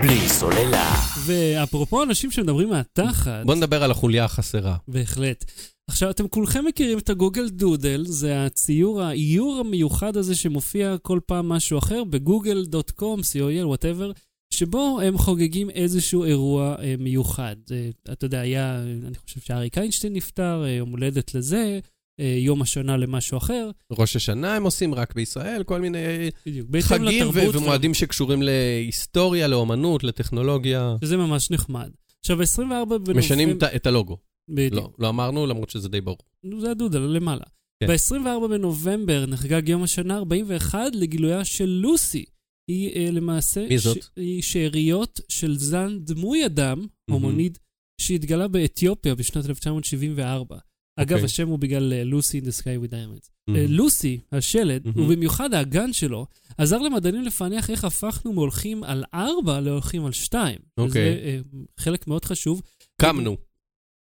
בלי 0.00 0.28
סוללה. 0.28 0.94
ואפרופו 1.26 2.02
אנשים 2.02 2.30
שמדברים 2.30 2.68
מהתחת, 2.68 3.44
בוא 3.44 3.54
נדבר 3.54 3.82
על 3.82 3.90
החוליה 3.90 4.24
החסרה. 4.24 4.76
בהחלט. 4.88 5.44
עכשיו, 5.90 6.10
אתם 6.10 6.28
כולכם 6.28 6.64
מכירים 6.64 6.98
את 6.98 7.10
ה 7.10 7.15
Google 7.15 7.48
Doodle, 7.48 8.04
זה 8.06 8.46
הציור, 8.46 9.02
האיור 9.02 9.56
המיוחד 9.60 10.16
הזה 10.16 10.34
שמופיע 10.34 10.96
כל 11.02 11.20
פעם 11.26 11.48
משהו 11.48 11.78
אחר 11.78 12.04
ב 12.04 12.14
Google.com, 12.14 13.20
co.il, 13.20 13.64
whatever, 13.66 14.12
שבו 14.54 15.00
הם 15.00 15.18
חוגגים 15.18 15.70
איזשהו 15.70 16.24
אירוע 16.24 16.76
אה, 16.78 16.94
מיוחד. 16.98 17.56
אה, 17.72 17.90
אתה 18.12 18.26
יודע, 18.26 18.40
היה, 18.40 18.82
אני 18.82 19.18
חושב 19.26 19.40
שאריק 19.40 19.78
איינשטיין 19.78 20.12
נפטר, 20.12 20.62
אה, 20.64 20.70
יום 20.70 20.90
הולדת 20.90 21.34
לזה, 21.34 21.80
יום 22.18 22.62
השנה 22.62 22.96
למשהו 22.96 23.38
אחר. 23.38 23.70
ראש 23.92 24.16
השנה 24.16 24.56
הם 24.56 24.62
עושים 24.62 24.94
רק 24.94 25.14
בישראל, 25.14 25.62
כל 25.62 25.80
מיני 25.80 26.30
בדיוק. 26.46 26.68
חגים 26.80 27.28
ו- 27.28 27.52
ומועדים 27.52 27.94
שקשורים 27.94 28.42
להיסטוריה, 28.42 29.48
לאומנות, 29.48 30.04
לטכנולוגיה. 30.04 30.96
שזה 31.04 31.16
ממש 31.16 31.50
נחמד. 31.50 31.90
עכשיו, 32.20 32.36
ב-24 32.36 32.84
בנובמבר... 32.84 33.18
משנים 33.18 33.58
את 33.76 33.86
הלוגו. 33.86 34.16
בדיוק. 34.48 34.74
לא, 34.74 34.90
לא 34.98 35.08
אמרנו, 35.08 35.46
למרות 35.46 35.70
שזה 35.70 35.88
די 35.88 36.00
ברור. 36.00 36.18
זה 36.60 36.70
הדודה, 36.70 36.98
למעלה. 36.98 37.44
כן. 37.80 37.86
ב-24 37.86 38.48
בנובמבר 38.48 39.26
נחגג 39.26 39.68
יום 39.68 39.82
השנה 39.82 40.16
41 40.16 40.78
לגילויה 40.94 41.44
של 41.44 41.66
לוסי. 41.66 42.24
היא 42.68 42.90
אה, 42.96 43.10
למעשה... 43.10 43.66
מי 43.68 43.78
זאת? 43.78 44.02
ש... 44.02 44.10
היא 44.16 44.42
שאריות 44.42 45.20
של 45.28 45.56
זן 45.58 45.98
דמוי 45.98 46.46
אדם, 46.46 46.86
הומוניד, 47.10 47.58
שהתגלה 48.00 48.48
באתיופיה 48.48 49.14
בשנת 49.14 49.46
1974. 49.46 50.58
אגב, 50.96 51.12
אוקיי. 51.12 51.24
השם 51.24 51.48
הוא 51.48 51.58
בגלל 51.58 51.92
אה, 51.92 52.04
לוסי 52.04 52.40
in 52.40 52.42
the 52.42 52.60
sky 52.60 52.84
with 52.84 52.90
diamonds. 52.90 53.54
אה, 53.56 53.64
לוסי, 53.68 54.20
השלד, 54.32 54.86
מהמם. 54.86 55.00
ובמיוחד 55.00 55.54
האגן 55.54 55.92
שלו, 55.92 56.26
עזר 56.58 56.78
למדענים 56.78 57.22
לפענח 57.22 57.70
איך 57.70 57.84
הפכנו 57.84 58.32
מהולכים 58.32 58.84
על 58.84 59.04
ארבע 59.14 59.60
להולכים 59.60 60.04
על 60.04 60.12
שתיים. 60.12 60.58
אוקיי. 60.78 60.88
וזה 60.88 61.20
אה, 61.24 61.38
חלק 61.80 62.06
מאוד 62.06 62.24
חשוב. 62.24 62.62
קמנו. 63.00 63.36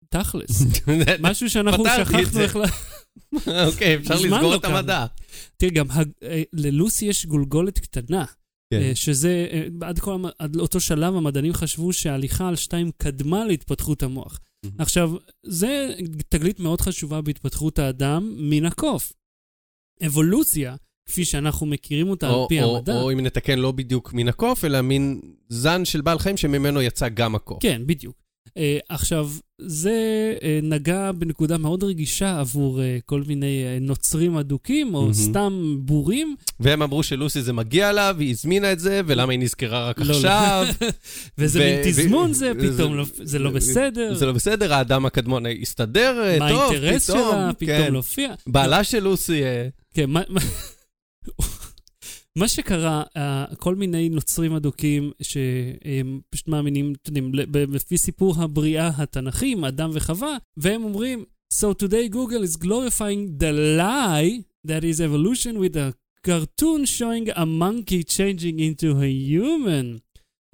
תכלס. 0.08 0.62
משהו 1.20 1.50
שאנחנו 1.50 1.84
שכחנו 1.96 2.24
זה. 2.24 2.42
איך 2.42 2.56
ל... 2.56 2.62
אוקיי, 3.66 3.96
אפשר 3.96 4.14
לסגור 4.14 4.54
את 4.54 4.64
המדע. 4.64 5.06
תראה, 5.56 5.72
גם 5.72 5.86
ללוסי 6.52 7.06
יש 7.06 7.26
גולגולת 7.26 7.78
קטנה, 7.78 8.24
כן. 8.70 8.94
שזה, 8.94 9.46
עד, 9.80 9.98
כל, 9.98 10.16
עד 10.38 10.56
אותו 10.56 10.80
שלב 10.80 11.14
המדענים 11.14 11.52
חשבו 11.52 11.92
שההליכה 11.92 12.48
על 12.48 12.56
שתיים 12.56 12.90
קדמה 12.96 13.44
להתפתחות 13.44 14.02
המוח. 14.02 14.40
מהמם. 14.66 14.80
עכשיו, 14.80 15.10
זה 15.42 15.94
תגלית 16.28 16.60
מאוד 16.60 16.80
חשובה 16.80 17.20
בהתפתחות 17.20 17.78
האדם 17.78 18.34
מן 18.38 18.64
הקוף. 18.64 19.12
אבולוציה, 20.06 20.76
כפי 21.08 21.24
שאנחנו 21.24 21.66
מכירים 21.66 22.08
אותה 22.10 22.28
על 22.28 22.34
או- 22.34 22.48
פי 22.48 22.62
או- 22.62 22.76
המדע, 22.76 22.92
או 23.02 23.12
אם 23.12 23.20
נתקן, 23.20 23.58
לא 23.58 23.72
בדיוק 23.72 24.12
מן 24.12 24.28
הקוף, 24.28 24.64
אלא 24.64 24.80
מין 24.80 25.20
זן 25.48 25.84
של 25.84 26.00
בעל 26.00 26.18
חיים 26.18 26.36
שממנו 26.36 26.82
יצא 26.82 27.08
גם 27.08 27.34
הקוף. 27.34 27.58
כן, 27.62 27.82
בדיוק. 27.86 28.25
אה, 28.56 28.78
עכשיו, 28.88 29.30
זה 29.58 29.92
אה, 30.42 30.58
נגע 30.62 31.12
בנקודה 31.12 31.58
מאוד 31.58 31.84
רגישה 31.84 32.40
עבור 32.40 32.82
אה, 32.82 32.98
כל 33.06 33.22
מיני 33.26 33.64
נוצרים 33.80 34.36
אדוקים, 34.36 34.94
או 34.94 35.00
מהמם. 35.00 35.12
סתם 35.14 35.76
בורים. 35.78 36.36
והם 36.60 36.82
אמרו 36.82 37.02
שלוסי 37.02 37.42
זה 37.42 37.52
מגיע 37.52 37.92
לה, 37.92 38.12
והיא 38.16 38.30
הזמינה 38.30 38.72
את 38.72 38.78
זה, 38.80 39.00
ולמה 39.06 39.32
היא 39.32 39.40
נזכרה 39.40 39.88
רק 39.88 39.98
לא, 39.98 40.06
לא. 40.06 40.14
עכשיו. 40.14 40.66
ואיזה 41.38 41.58
ו- 41.58 41.62
מין 41.62 41.80
תזמון 41.84 42.32
זה, 42.32 42.52
פתאום 42.60 42.96
לא- 42.96 43.04
זה 43.22 43.38
לא 43.38 43.50
בסדר. 43.50 44.14
זה 44.14 44.26
לא 44.26 44.32
בסדר, 44.32 44.74
האדם 44.74 45.06
הקדמון 45.06 45.44
הסתדר, 45.62 46.22
אה, 46.24 46.38
מה 46.38 46.48
טוב, 46.48 46.72
האינטרס 46.72 47.10
פתאום, 47.10 47.30
שלה 47.30 47.50
פתאום 47.58 47.78
כן. 47.78 47.92
להופיע? 47.92 48.34
בעלה 48.46 48.84
של 48.84 49.02
לוסי, 49.02 49.42
כן, 49.94 50.10
מה... 50.10 50.20
מה- 52.36 52.48
שקרה, 52.48 53.02
אה, 53.16 53.44
כל 53.58 53.74
מיני 53.74 54.08
נוצרים 54.08 54.52
אדוקים 54.52 55.10
שהם 55.22 56.20
פשוט 56.30 56.48
מאמינים, 56.48 56.92
אתם 57.02 57.16
יודעים, 57.16 57.32
לפי 57.74 57.98
סיפור 57.98 58.34
הבריאה 58.38 58.90
התנ"כי, 58.96 59.52
עם 59.52 59.64
אדם 59.64 59.90
וחווה, 59.92 60.36
והם 60.56 60.84
אומרים, 60.84 61.24
So 61.54 61.66
today 61.82 62.12
Google 62.12 62.42
is 62.48 62.56
glorifying 62.64 63.40
the 63.42 63.52
lie 63.78 64.42
that 64.68 64.82
is 64.82 65.00
evolution 65.00 65.54
with 65.62 65.76
a 65.76 65.92
cartoon 66.26 66.80
showing 66.98 67.30
a 67.36 67.44
monkey 67.62 68.02
changing 68.16 68.56
into 68.68 68.88
a 69.06 69.10
human. 69.32 69.86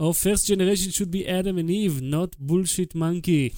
Our 0.03 0.13
first 0.25 0.43
generation 0.53 0.91
should 0.97 1.11
be 1.17 1.23
Adam 1.39 1.57
and 1.63 1.71
Eve, 1.71 1.97
not 2.15 2.31
bullshit 2.51 2.95
monkey. 2.95 3.49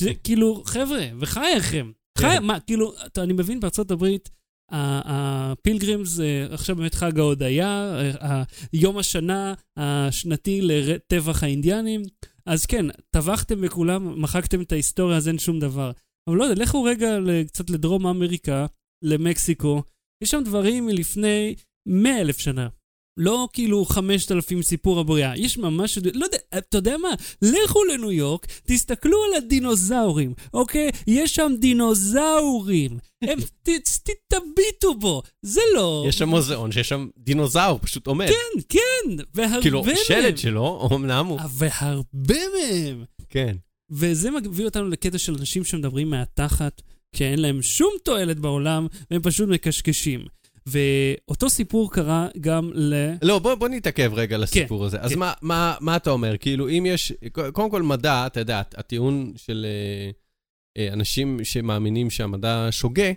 שזה 0.00 0.14
כאילו, 0.24 0.62
חבר'ה, 0.66 1.06
בחייכם. 1.18 1.90
חי... 2.18 2.26
כן. 2.26 2.42
מה, 2.44 2.60
כאילו, 2.60 2.92
אתה- 3.06 3.22
אני 3.22 3.32
מבין, 3.32 3.60
בארצות 3.60 3.90
הברית, 3.90 4.30
הפילגרימס, 4.70 6.20
אה, 6.20 6.46
עכשיו 6.50 6.76
באמת 6.76 6.94
חג 6.94 7.18
ההודיה, 7.18 7.98
אה, 8.22 8.42
יום 8.72 8.98
השנה 8.98 9.54
השנתי 9.76 10.60
לטבח 10.62 11.42
האינדיאנים. 11.42 12.02
אז 12.46 12.66
כן, 12.66 12.86
טבחתם 13.10 13.60
בכולם, 13.60 14.22
מחקתם 14.22 14.60
את 14.60 14.72
ההיסטוריה, 14.72 15.16
אז 15.16 15.28
אין 15.28 15.38
שום 15.38 15.58
דבר. 15.60 15.90
אבל 16.28 16.36
לא 16.36 16.44
יודע, 16.44 16.62
לכו 16.62 16.82
רגע 16.82 17.18
קצת 17.46 17.70
לדרום 17.70 18.06
אמריקה, 18.06 18.66
למקסיקו, 19.04 19.82
יש 20.22 20.30
שם 20.30 20.42
דברים 20.44 20.86
מלפני 20.86 21.54
100 21.88 22.20
אלף 22.20 22.38
שנה. 22.38 22.68
לא 23.18 23.48
כאילו 23.52 23.84
5,000 23.84 24.62
סיפור 24.62 25.00
הבריאה, 25.00 25.36
יש 25.36 25.58
ממש, 25.58 25.98
לא 26.14 26.24
יודע, 26.24 26.38
אתה 26.58 26.78
יודע 26.78 26.96
מה? 26.96 27.08
לכו 27.42 27.84
לניו 27.84 28.12
יורק, 28.12 28.46
תסתכלו 28.66 29.18
על 29.24 29.34
הדינוזאורים, 29.34 30.34
אוקיי? 30.54 30.90
יש 31.06 31.34
שם 31.34 31.52
דינוזאורים. 31.58 32.98
הם, 33.22 33.38
ת, 33.62 33.68
ת, 34.02 34.10
תביטו 34.28 34.94
בו, 34.94 35.22
זה 35.42 35.60
לא... 35.74 36.04
יש 36.08 36.18
שם 36.18 36.28
מוזיאון 36.28 36.72
שיש 36.72 36.88
שם 36.88 37.08
דינוזאור, 37.18 37.78
פשוט 37.78 38.06
עומד. 38.06 38.28
כן, 38.28 38.60
כן, 38.68 39.24
והרבה 39.34 39.62
כאילו, 39.62 39.84
מהם. 39.84 39.96
שלד 40.06 40.38
שלו, 40.38 40.88
אמנם 40.92 41.26
הוא... 41.26 41.40
והרבה 41.58 42.38
מהם. 42.54 43.04
כן. 43.28 43.56
וזה 43.90 44.30
מביא 44.30 44.64
אותנו 44.64 44.88
לקטע 44.88 45.18
של 45.18 45.34
אנשים 45.34 45.64
שמדברים 45.64 46.10
מהתחת, 46.10 46.82
שאין 47.16 47.38
להם 47.38 47.62
שום 47.62 47.92
תועלת 48.04 48.38
בעולם, 48.38 48.86
והם 49.10 49.22
פשוט 49.22 49.48
מקשקשים. 49.48 50.24
ואותו 50.70 51.50
סיפור 51.50 51.92
קרה 51.92 52.28
גם 52.40 52.70
ל... 52.74 52.94
לא, 53.22 53.38
בוא, 53.38 53.54
בוא 53.54 53.68
נתעכב 53.68 54.12
רגע 54.14 54.38
לסיפור 54.38 54.84
הזה. 54.84 55.00
אז 55.00 55.12
כן. 55.12 55.18
מה, 55.18 55.32
מה, 55.42 55.74
מה 55.80 55.96
אתה 55.96 56.10
אומר? 56.10 56.36
כאילו, 56.36 56.68
אם 56.68 56.86
יש... 56.86 57.12
קודם 57.52 57.70
כל, 57.70 57.82
מדע, 57.82 58.26
אתה 58.26 58.40
יודע, 58.40 58.62
הטיעון 58.76 59.32
של 59.36 59.66
אה, 59.68 60.10
אה, 60.82 60.92
אנשים 60.92 61.44
שמאמינים 61.44 62.10
שהמדע 62.10 62.68
שוגה, 62.70 63.12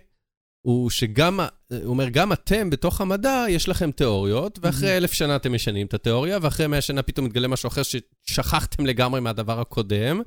הוא 0.62 0.90
שגם, 0.90 1.40
הוא 1.40 1.80
אומר, 1.86 2.10
גם 2.10 2.34
אתם 2.34 2.70
בתוך 2.70 3.02
המדע, 3.02 3.46
יש 3.50 3.70
לכם 3.70 3.92
תיאוריות, 3.92 4.60
ואחרי. 4.62 4.98
אלף 4.98 5.12
שנה 5.12 5.36
אתם 5.36 5.54
משנים 5.54 5.88
את 5.88 5.94
התיאוריה, 5.94 6.38
ואחרי 6.42 6.68
מאה 6.68 6.82
שנה 6.82 7.02
פתאום 7.02 7.26
מתגלה 7.26 7.48
משהו 7.48 7.68
אחר 7.68 7.82
ששכחתם 7.84 8.86
לגמרי 8.86 9.22
מהדבר 9.22 9.60
הקודם. 9.60 10.22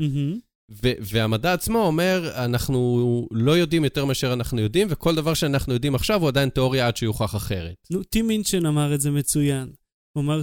והמדע 1.00 1.52
עצמו 1.52 1.78
אומר, 1.78 2.30
אנחנו 2.34 3.28
לא 3.30 3.52
יודעים 3.52 3.84
יותר 3.84 4.04
מאשר 4.04 4.32
אנחנו 4.32 4.60
יודעים, 4.60 4.88
וכל 4.90 5.14
דבר 5.14 5.34
שאנחנו 5.34 5.74
יודעים 5.74 5.94
עכשיו 5.94 6.20
הוא 6.20 6.28
עדיין 6.28 6.48
תיאוריה 6.48 6.86
עד 6.86 6.96
שיוכח 6.96 7.36
אחרת. 7.36 7.74
נו, 7.90 8.02
טים 8.02 8.26
מינצ'ן 8.26 8.66
אמר 8.66 8.94
את 8.94 9.00
זה 9.00 9.10
מצוין. 9.10 9.72
הוא 10.16 10.24
אמר 10.24 10.40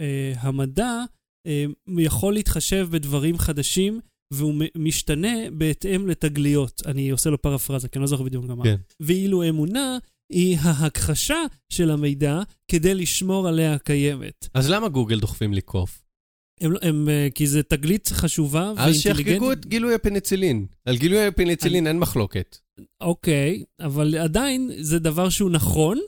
שהמדע 0.00 1.02
יכול 1.98 2.34
להתחשב 2.34 2.88
בדברים 2.90 3.38
חדשים, 3.38 4.00
והוא 4.32 4.54
משתנה 4.78 5.50
בהתאם 5.52 6.08
לתגליות. 6.08 6.82
אני 6.86 7.10
עושה 7.10 7.30
לו 7.30 7.42
פרפרזה, 7.42 7.88
כי 7.88 7.98
אני 7.98 8.00
לא 8.00 8.06
זוכר 8.06 8.22
בדיוק 8.22 8.44
מה. 8.44 8.64
כן. 8.64 8.76
ואילו 9.00 9.48
אמונה 9.48 9.98
היא 10.32 10.58
ההכחשה 10.60 11.38
של 11.72 11.90
המידע 11.90 12.42
כדי 12.68 12.94
לשמור 12.94 13.48
עליה 13.48 13.78
קיימת. 13.78 14.48
אז 14.54 14.70
למה 14.70 14.88
גוגל 14.88 15.20
דוחפים 15.20 15.54
לי 15.54 15.60
קוף? 15.60 16.01
הם, 16.62 16.72
לא- 16.72 16.78
הם, 16.82 17.08
אה, 17.08 17.28
כי 17.34 17.46
זה 17.46 17.62
תגלית 17.62 18.08
חשובה 18.12 18.72
אז 18.76 18.94
שיחגגו 19.00 19.24
ואינטליגנטית. 19.24 19.58
את 19.58 19.66
גילוי 19.66 19.94
הפניצילין. 19.94 20.66
על 20.86 20.96
גילוי 20.96 21.26
הפניצילין 21.26 21.86
אין 21.86 21.98
מחלוקת. 21.98 22.56
אוקיי, 23.00 23.62
אבל 23.80 24.18
עדיין 24.18 24.70
זה 24.78 24.98
דבר 24.98 25.28
שהוא 25.28 25.50
נכון. 25.50 25.98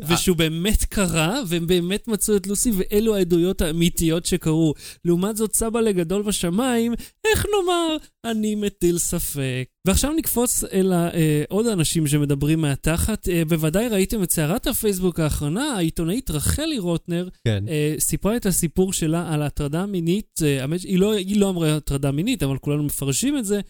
ושהוא 0.00 0.36
באמת 0.36 0.84
קרה, 0.84 1.40
והם 1.46 1.66
באמת 1.66 2.08
מצאו 2.08 2.36
את 2.36 2.46
לוסי, 2.46 2.70
ואלו 2.74 3.16
העדויות 3.16 3.62
האמיתיות 3.62 4.26
שקרו. 4.26 4.74
לעומת 5.04 5.36
זאת, 5.36 5.54
סבא 5.54 5.80
לגדול 5.80 6.22
בשמיים, 6.22 6.94
איך 7.24 7.46
נאמר, 7.46 7.96
אני 8.24 8.54
מטיל 8.54 8.98
ספק. 8.98 9.64
ועכשיו 9.86 10.12
נקפוץ 10.12 10.64
אל 10.64 10.92
אה, 10.92 11.44
עוד 11.48 11.66
האנשים 11.66 12.06
שמדברים 12.06 12.60
מהתחת. 12.60 13.28
אה, 13.28 13.42
בוודאי 13.44 13.88
ראיתם 13.88 14.22
את 14.22 14.30
סערת 14.30 14.66
הפייסבוק 14.66 15.20
האחרונה, 15.20 15.64
העיתונאית 15.64 16.30
רחלי 16.30 16.78
רוטנר 16.78 17.28
כן. 17.44 17.64
אה, 17.68 17.94
סיפרה 17.98 18.36
את 18.36 18.46
הסיפור 18.46 18.92
שלה 18.92 19.34
על 19.34 19.42
הטרדה 19.42 19.86
מינית, 19.86 20.40
היא 20.84 20.98
לא, 20.98 21.12
היא 21.12 21.40
לא 21.40 21.50
אמרה 21.50 21.76
הטרדה 21.76 22.10
מינית, 22.10 22.42
אבל 22.42 22.58
כולנו 22.58 22.82
מפרשים 22.82 23.38
את 23.38 23.44
זה, 23.44 23.60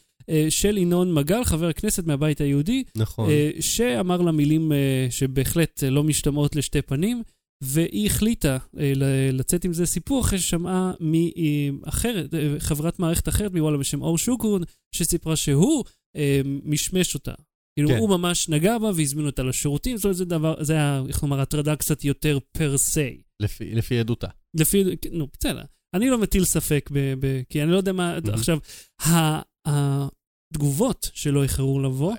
של 0.49 0.79
ינון 0.79 1.15
מגל, 1.15 1.45
חבר 1.45 1.69
הכנסת 1.69 2.07
מהבית 2.07 2.41
היהודי, 2.41 2.85
נכון. 2.97 3.31
אה, 3.31 3.51
שאמר 3.61 4.23
לה 4.23 4.33
מילים 4.33 4.73
אה, 4.73 5.07
שבהחלט 5.11 5.85
אה, 5.85 5.91
לא 5.91 6.05
משתמעות 6.05 6.57
לשתי 6.57 6.83
פנים, 6.83 7.23
והיא 7.63 8.07
החליטה 8.07 8.59
אה, 8.79 8.93
לצאת 9.33 9.65
עם 9.65 9.73
זה 9.73 9.87
סיפור 9.87 10.21
אחרי 10.21 10.39
ששמעה 10.39 10.93
מאחרת, 11.01 12.35
אה, 12.35 12.55
חברת 12.59 12.99
מערכת 12.99 13.29
אחרת 13.29 13.53
מוואלה 13.53 13.79
בשם 13.79 14.03
אור 14.03 14.19
שוקרון, 14.19 14.63
שסיפרה 14.95 15.37
שהוא 15.37 15.85
אה, 16.17 16.41
משמש 16.65 17.15
אותה. 17.15 17.33
כאילו, 17.79 17.89
כן. 17.89 17.97
הוא 17.97 18.09
ממש 18.09 18.49
נגע 18.49 18.79
בה 18.79 18.91
והזמין 18.95 19.27
אותה 19.27 19.43
לשירותים, 19.43 19.97
זאת 19.97 20.05
אומרת, 20.05 20.17
זה 20.17 20.25
דבר, 20.25 20.65
זה 20.65 20.73
היה, 20.73 21.03
איך 21.09 21.23
לומר, 21.23 21.41
הטרדה 21.41 21.77
קצת 21.77 22.05
יותר 22.05 22.39
פר 22.53 22.79
סי. 22.79 23.23
לפי 23.41 23.75
לפי 23.75 23.99
עדותה. 23.99 24.29
לפי, 24.55 24.85
נו, 25.13 25.29
בסדר. 25.39 25.63
אני 25.95 26.11
לא 26.11 26.19
מטיל 26.19 26.45
ספק, 26.45 26.91
ב, 26.93 27.15
ב, 27.21 27.43
כי 27.49 27.63
אני 27.63 27.71
לא 27.71 27.77
יודע 27.77 27.93
מה... 27.93 28.19
Mhm. 28.19 28.33
עכשיו, 28.33 28.59
ה, 29.07 29.41
התגובות 29.67 31.11
שלא 31.15 31.43
איחרו 31.43 31.81
לבוא, 31.81 32.15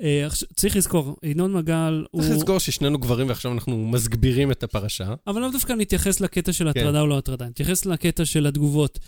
אה, 0.00 0.26
צריך 0.56 0.76
לזכור, 0.76 1.16
ינון 1.22 1.52
מגל 1.52 2.04
הוא... 2.10 2.22
צריך 2.22 2.34
לזכור 2.34 2.58
ששנינו 2.58 2.98
גברים 2.98 3.28
ועכשיו 3.28 3.52
אנחנו 3.52 3.88
מסגבירים 3.88 4.50
את 4.50 4.62
הפרשה. 4.62 5.14
אבל 5.26 5.40
לאו 5.40 5.50
דווקא 5.50 5.72
נתייחס 5.72 6.20
לקטע 6.20 6.52
של 6.52 6.72
כן. 6.72 6.80
הטרדה 6.80 7.00
או 7.00 7.06
לא 7.06 7.18
הטרדה, 7.18 7.46
נתייחס 7.46 7.86
לקטע 7.86 8.24
של 8.24 8.46
התגובות. 8.46 8.98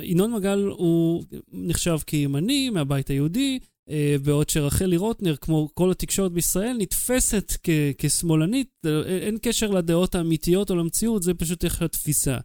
ינון 0.00 0.32
מגל 0.32 0.58
הוא 0.58 1.24
נחשב 1.52 1.98
כימני 2.06 2.70
מהבית 2.70 3.08
היהודי, 3.08 3.58
אה, 3.90 4.16
בעוד 4.22 4.48
שרחלי 4.48 4.96
רוטנר, 4.96 5.36
כמו 5.36 5.68
כל 5.74 5.90
התקשורת 5.90 6.32
בישראל, 6.32 6.76
נתפסת 6.78 7.52
כ- 7.62 7.70
כשמאלנית, 7.98 8.70
אה, 8.86 9.18
אין 9.18 9.38
קשר 9.42 9.70
לדעות 9.70 10.14
האמיתיות 10.14 10.70
או 10.70 10.76
למציאות, 10.76 11.22
זה 11.22 11.34
פשוט 11.34 11.64
איך 11.64 11.82
התפיסה. 11.82 12.38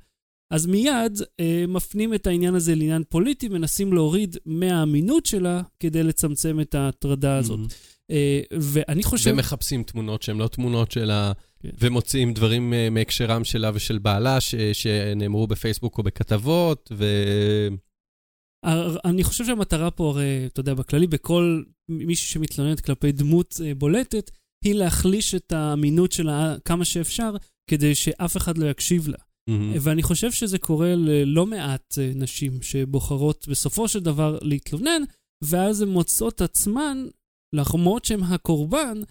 אז 0.54 0.66
מיד 0.66 1.22
אה, 1.40 1.66
מפנים 1.68 2.14
את 2.14 2.28
העניין 2.28 2.56
הזה 2.56 2.76
לעניין 2.76 3.04
פוליטי, 3.10 3.50
מנסים 3.50 3.94
להוריד 3.94 4.38
מהאמינות 4.46 5.26
שלה 5.26 5.62
כדי 5.80 6.04
לצמצם 6.04 6.60
את 6.60 6.76
ההטרדה 6.76 7.38
הזאת. 7.38 7.60
אה, 8.12 8.42
ואני 8.60 9.04
חושב... 9.04 9.32
ומחפשים 9.34 9.84
תמונות 9.84 10.22
שהן 10.22 10.38
לא 10.38 10.48
תמונות 10.48 10.92
שלה, 10.92 11.32
כן. 11.60 11.70
ומוצאים 11.80 12.34
דברים 12.34 12.74
אה, 12.74 12.90
מהקשרם 12.90 13.44
שלה 13.44 13.72
ושל 13.74 13.98
בעלה 13.98 14.42
ש- 14.42 14.56
שנאמרו 14.74 15.48
בפייסבוק 15.48 15.98
או 15.98 16.04
בכתבות, 16.04 16.92
ו... 16.94 17.06
אני 19.06 19.24
חושב 19.24 19.46
שהמטרה 19.46 19.92
פה, 19.92 20.10
הרי, 20.10 20.46
אתה 20.46 20.60
יודע, 20.60 20.74
בכללי, 20.74 21.08
בכל 21.08 21.64
מישהי 21.90 22.28
שמתלוננת 22.28 22.80
כלפי 22.80 23.12
דמות 23.12 23.62
אה, 23.66 23.76
בולטת, 23.76 24.32
היא 24.66 24.74
להחליש 24.74 25.36
את 25.36 25.52
האמינות 25.52 26.12
שלה 26.12 26.56
כמה 26.66 26.86
שאפשר, 26.86 27.36
כדי 27.70 27.96
שאף 27.96 28.38
אחד 28.38 28.58
לא 28.58 28.70
יקשיב 28.70 29.08
לה. 29.08 29.18
מהמם. 29.50 29.74
ואני 29.82 30.04
חושב 30.04 30.32
שזה 30.32 30.60
קורה 30.60 30.96
ללא 30.96 31.46
מעט 31.46 31.98
אה, 31.98 32.12
נשים 32.16 32.62
שבוחרות 32.62 33.48
בסופו 33.48 33.88
של 33.88 34.00
דבר 34.00 34.38
להתלונן, 34.42 35.02
ואז 35.44 35.82
הן 35.82 35.90
מוצאות 35.90 36.42
עצמן, 36.42 37.06
למרות 37.56 38.06
שהן 38.06 38.24
הקורבן, 38.24 39.02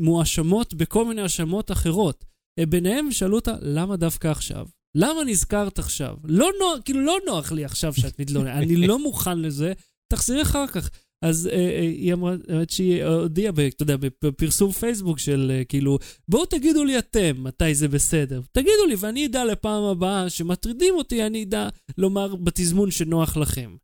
מואשמות 0.00 0.74
בכל 0.74 1.04
מיני 1.04 1.22
האשמות 1.22 1.70
אחרות. 1.70 2.24
אה, 2.58 2.66
ביניהם 2.66 3.12
שאלו 3.12 3.36
אותה, 3.36 3.54
למה 3.62 3.96
דווקא 3.96 4.28
עכשיו? 4.28 4.66
למה 4.96 5.24
נזכרת 5.26 5.78
עכשיו? 5.78 6.16
לא 6.24 6.50
נוח, 6.60 6.78
כאילו 6.84 7.00
לא 7.00 7.18
נוח 7.26 7.52
לי 7.52 7.64
עכשיו 7.64 7.94
שאת 7.94 8.20
מתלוננת, 8.20 8.56
אני 8.56 8.76
לא 8.76 8.98
מוכן 8.98 9.38
לזה, 9.38 9.72
תחזרי 10.12 10.42
אחר 10.42 10.66
כך. 10.66 10.90
אז 11.24 11.46
אה, 11.46 11.52
אה, 11.52 11.80
היא 11.80 12.12
אמרה, 12.12 12.34
שהיא 12.68 13.04
הודיעה, 13.04 13.52
ב- 13.52 13.60
אתה 13.60 13.82
יודע, 13.82 13.96
בפרסום 14.24 14.72
פייסבוק 14.72 15.18
של 15.18 15.52
אה, 15.54 15.64
כאילו, 15.64 15.98
בואו 16.28 16.46
תגידו 16.46 16.84
לי 16.84 16.98
אתם 16.98 17.36
מתי 17.38 17.74
זה 17.74 17.88
בסדר. 17.88 18.40
תגידו 18.52 18.86
לי, 18.88 18.94
ואני 18.98 19.26
אדע 19.26 19.44
לפעם 19.44 19.82
הבאה 19.82 20.30
שמטרידים 20.30 20.94
אותי, 20.94 21.26
אני 21.26 21.42
אדע 21.42 21.68
לומר 21.98 22.36
בתזמון 22.36 22.90
שנוח 22.90 23.36
לכם. 23.36 23.76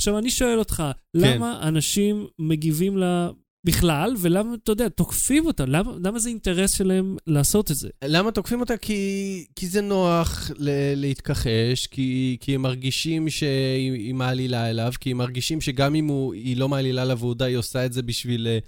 עכשיו, 0.00 0.18
אני 0.18 0.30
שואל 0.30 0.58
אותך, 0.58 0.76
כן. 0.76 0.92
למה 1.14 1.68
אנשים 1.68 2.26
מגיבים 2.38 2.96
לה 2.96 3.30
בכלל, 3.64 4.14
ולמה, 4.20 4.54
אתה 4.54 4.72
יודע, 4.72 4.88
תוקפים 4.88 5.46
אותה? 5.46 5.64
למה, 5.66 5.92
למה 6.04 6.18
זה 6.18 6.28
אינטרס 6.28 6.74
שלהם 6.74 7.16
לעשות 7.26 7.70
את 7.70 7.76
זה? 7.76 7.88
למה 8.04 8.30
תוקפים 8.32 8.60
אותה? 8.60 8.76
כי, 8.76 9.44
כי 9.56 9.66
זה 9.66 9.80
נוח 9.80 10.50
ל- 10.58 10.94
להתכחש, 10.94 11.86
כי, 11.86 12.36
כי 12.40 12.54
הם 12.54 12.62
מרגישים 12.62 13.30
שהיא 13.30 13.92
היא 13.92 14.14
מעלילה 14.14 14.70
אליו, 14.70 14.92
כי 15.00 15.10
הם 15.10 15.16
מרגישים 15.16 15.60
שגם 15.60 15.94
אם 15.94 16.06
הוא, 16.06 16.34
היא 16.34 16.56
לא 16.56 16.68
מעלילה 16.68 17.02
עליו 17.02 17.18
ועודה, 17.18 17.44
היא 17.44 17.56
עושה 17.56 17.86
את 17.86 17.92
זה 17.92 18.02
בשביל 18.02 18.46
אה, 18.46 18.58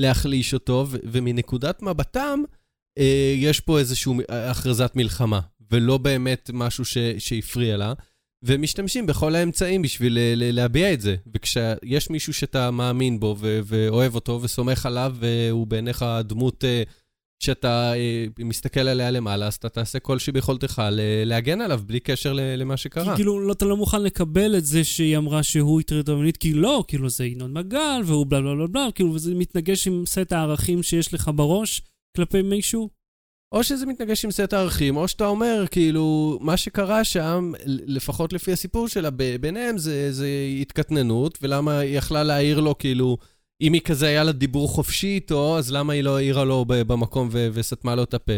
להחליש 0.00 0.54
אותו, 0.54 0.86
ו- 0.88 0.96
ומנקודת 1.04 1.82
מבטם, 1.82 2.40
אה, 2.98 3.34
יש 3.36 3.60
פה 3.60 3.78
איזושהי 3.78 4.12
הכרזת 4.28 4.92
מלחמה, 4.94 5.40
ולא 5.70 5.98
באמת 5.98 6.50
משהו 6.54 6.84
ש- 6.84 6.98
שהפריע 7.18 7.76
לה. 7.76 7.92
ומשתמשים 8.42 9.06
בכל 9.06 9.34
האמצעים 9.34 9.82
בשביל 9.82 10.18
ל- 10.18 10.54
להביע 10.54 10.92
את 10.92 11.00
זה. 11.00 11.16
וכשיש 11.34 12.10
מישהו 12.10 12.34
שאתה 12.34 12.70
מאמין 12.70 13.20
בו 13.20 13.36
ואוהב 13.40 14.14
אותו 14.14 14.40
וסומך 14.42 14.86
עליו, 14.86 15.16
והוא 15.18 15.66
בעיניך 15.66 16.04
דמות 16.24 16.64
אה, 16.64 16.82
שאתה 17.42 17.92
אה, 17.94 18.26
מסתכל 18.38 18.80
עליה 18.80 19.10
למעלה, 19.10 19.46
אז 19.46 19.54
אתה 19.54 19.68
תעשה 19.68 19.98
כל 19.98 20.18
שביכולתך 20.18 20.82
להגן 21.24 21.60
עליו 21.60 21.80
בלי 21.86 22.00
קשר 22.00 22.32
למה 22.32 22.76
כי 22.76 22.82
שקרה. 22.82 23.16
כאילו, 23.16 23.40
לא, 23.40 23.52
אתה 23.52 23.64
לא 23.64 23.76
מוכן 23.76 24.02
לקבל 24.02 24.56
את 24.56 24.64
זה 24.64 24.84
שהיא 24.84 25.16
אמרה 25.16 25.42
שהוא 25.42 25.80
הטריד 25.80 26.00
אותה 26.00 26.14
מינית, 26.14 26.36
כי 26.36 26.52
לא, 26.52 26.84
כאילו 26.88 27.10
זה 27.10 27.26
ינון 27.26 27.52
מגל, 27.52 28.00
והוא 28.04 28.26
בלה 28.28 28.40
בלה 28.40 28.54
בלה 28.54 28.66
בלה, 28.66 28.88
כאילו, 28.94 29.14
וזה 29.14 29.34
מתנגש 29.34 29.86
עם 29.86 30.02
סט 30.06 30.32
הערכים 30.32 30.82
שיש 30.82 31.14
לך 31.14 31.30
בראש 31.34 31.82
כלפי 32.16 32.42
מישהו. 32.42 32.97
או 33.52 33.64
שזה 33.64 33.86
מתנגש 33.86 34.24
עם 34.24 34.30
סט 34.30 34.52
הערכים, 34.52 34.96
או 34.96 35.08
שאתה 35.08 35.26
אומר, 35.26 35.64
כאילו, 35.70 36.38
מה 36.40 36.56
שקרה 36.56 37.04
שם, 37.04 37.52
לפחות 37.66 38.32
לפי 38.32 38.52
הסיפור 38.52 38.88
שלה, 38.88 39.10
ביניהם 39.40 39.78
זה, 39.78 40.12
זה 40.12 40.28
התקטננות, 40.60 41.38
ולמה 41.42 41.78
היא 41.78 41.98
יכלה 41.98 42.22
להעיר 42.22 42.60
לו, 42.60 42.78
כאילו, 42.78 43.16
אם 43.60 43.72
היא 43.72 43.80
כזה 43.80 44.06
היה 44.06 44.24
לה 44.24 44.32
דיבור 44.32 44.68
חופשי 44.68 45.06
איתו, 45.06 45.58
אז 45.58 45.72
למה 45.72 45.92
היא 45.92 46.02
לא 46.02 46.16
העירה 46.16 46.44
לו 46.44 46.64
במקום 46.68 47.28
ו- 47.32 47.48
וסתמה 47.52 47.94
לו 47.94 48.02
את 48.02 48.14
הפה? 48.14 48.32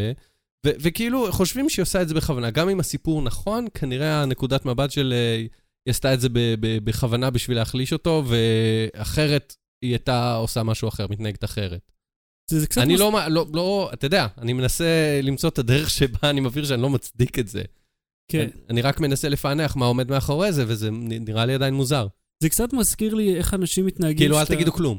ו- 0.66 0.70
וכאילו, 0.80 1.32
חושבים 1.32 1.70
שהיא 1.70 1.82
עושה 1.82 2.02
את 2.02 2.08
זה 2.08 2.14
בכוונה. 2.14 2.50
גם 2.50 2.68
אם 2.68 2.80
הסיפור 2.80 3.22
נכון, 3.22 3.66
כנראה 3.74 4.22
הנקודת 4.22 4.66
מבט 4.66 4.90
של... 4.90 5.14
אה, 5.16 5.36
היא 5.86 5.90
עשתה 5.90 6.14
את 6.14 6.20
זה 6.20 6.28
ב- 6.28 6.54
ב- 6.60 6.84
בכוונה 6.84 7.30
בשביל 7.30 7.56
להחליש 7.56 7.92
אותו, 7.92 8.24
ואחרת 8.26 9.56
היא 9.82 9.90
הייתה 9.90 10.34
עושה 10.34 10.62
משהו 10.62 10.88
אחר, 10.88 11.06
מתנהגת 11.10 11.44
אחרת. 11.44 11.92
זה, 12.46 12.60
זה 12.60 12.66
קצת... 12.66 12.80
אני 12.82 12.94
מס- 12.94 13.00
לא, 13.00 13.12
לא, 13.28 13.46
לא, 13.54 13.90
אתה 13.92 14.06
יודע, 14.06 14.26
אני 14.38 14.52
מנסה 14.52 14.84
למצוא 15.22 15.48
את 15.48 15.58
הדרך 15.58 15.90
שבה 15.90 16.30
אני 16.30 16.40
מבהיר 16.40 16.64
שאני 16.64 16.82
לא 16.82 16.90
מצדיק 16.90 17.38
את 17.38 17.48
זה. 17.48 17.62
כן. 18.28 18.38
אני, 18.40 18.50
אני 18.70 18.82
רק 18.82 19.00
מנסה 19.00 19.28
לפענח 19.28 19.76
מה 19.76 19.86
עומד 19.86 20.10
מאחורי 20.10 20.52
זה, 20.52 20.64
וזה 20.68 20.88
נראה 20.90 21.46
לי 21.46 21.54
עדיין 21.54 21.74
מוזר. 21.74 22.06
זה 22.42 22.48
קצת 22.48 22.72
מזכיר 22.72 23.14
לי 23.14 23.36
איך 23.36 23.54
אנשים 23.54 23.86
מתנהגים... 23.86 24.16
כאילו, 24.18 24.38
אל 24.38 24.44
כשאתה- 24.44 24.54
תגידו 24.56 24.72
כלום. 24.72 24.98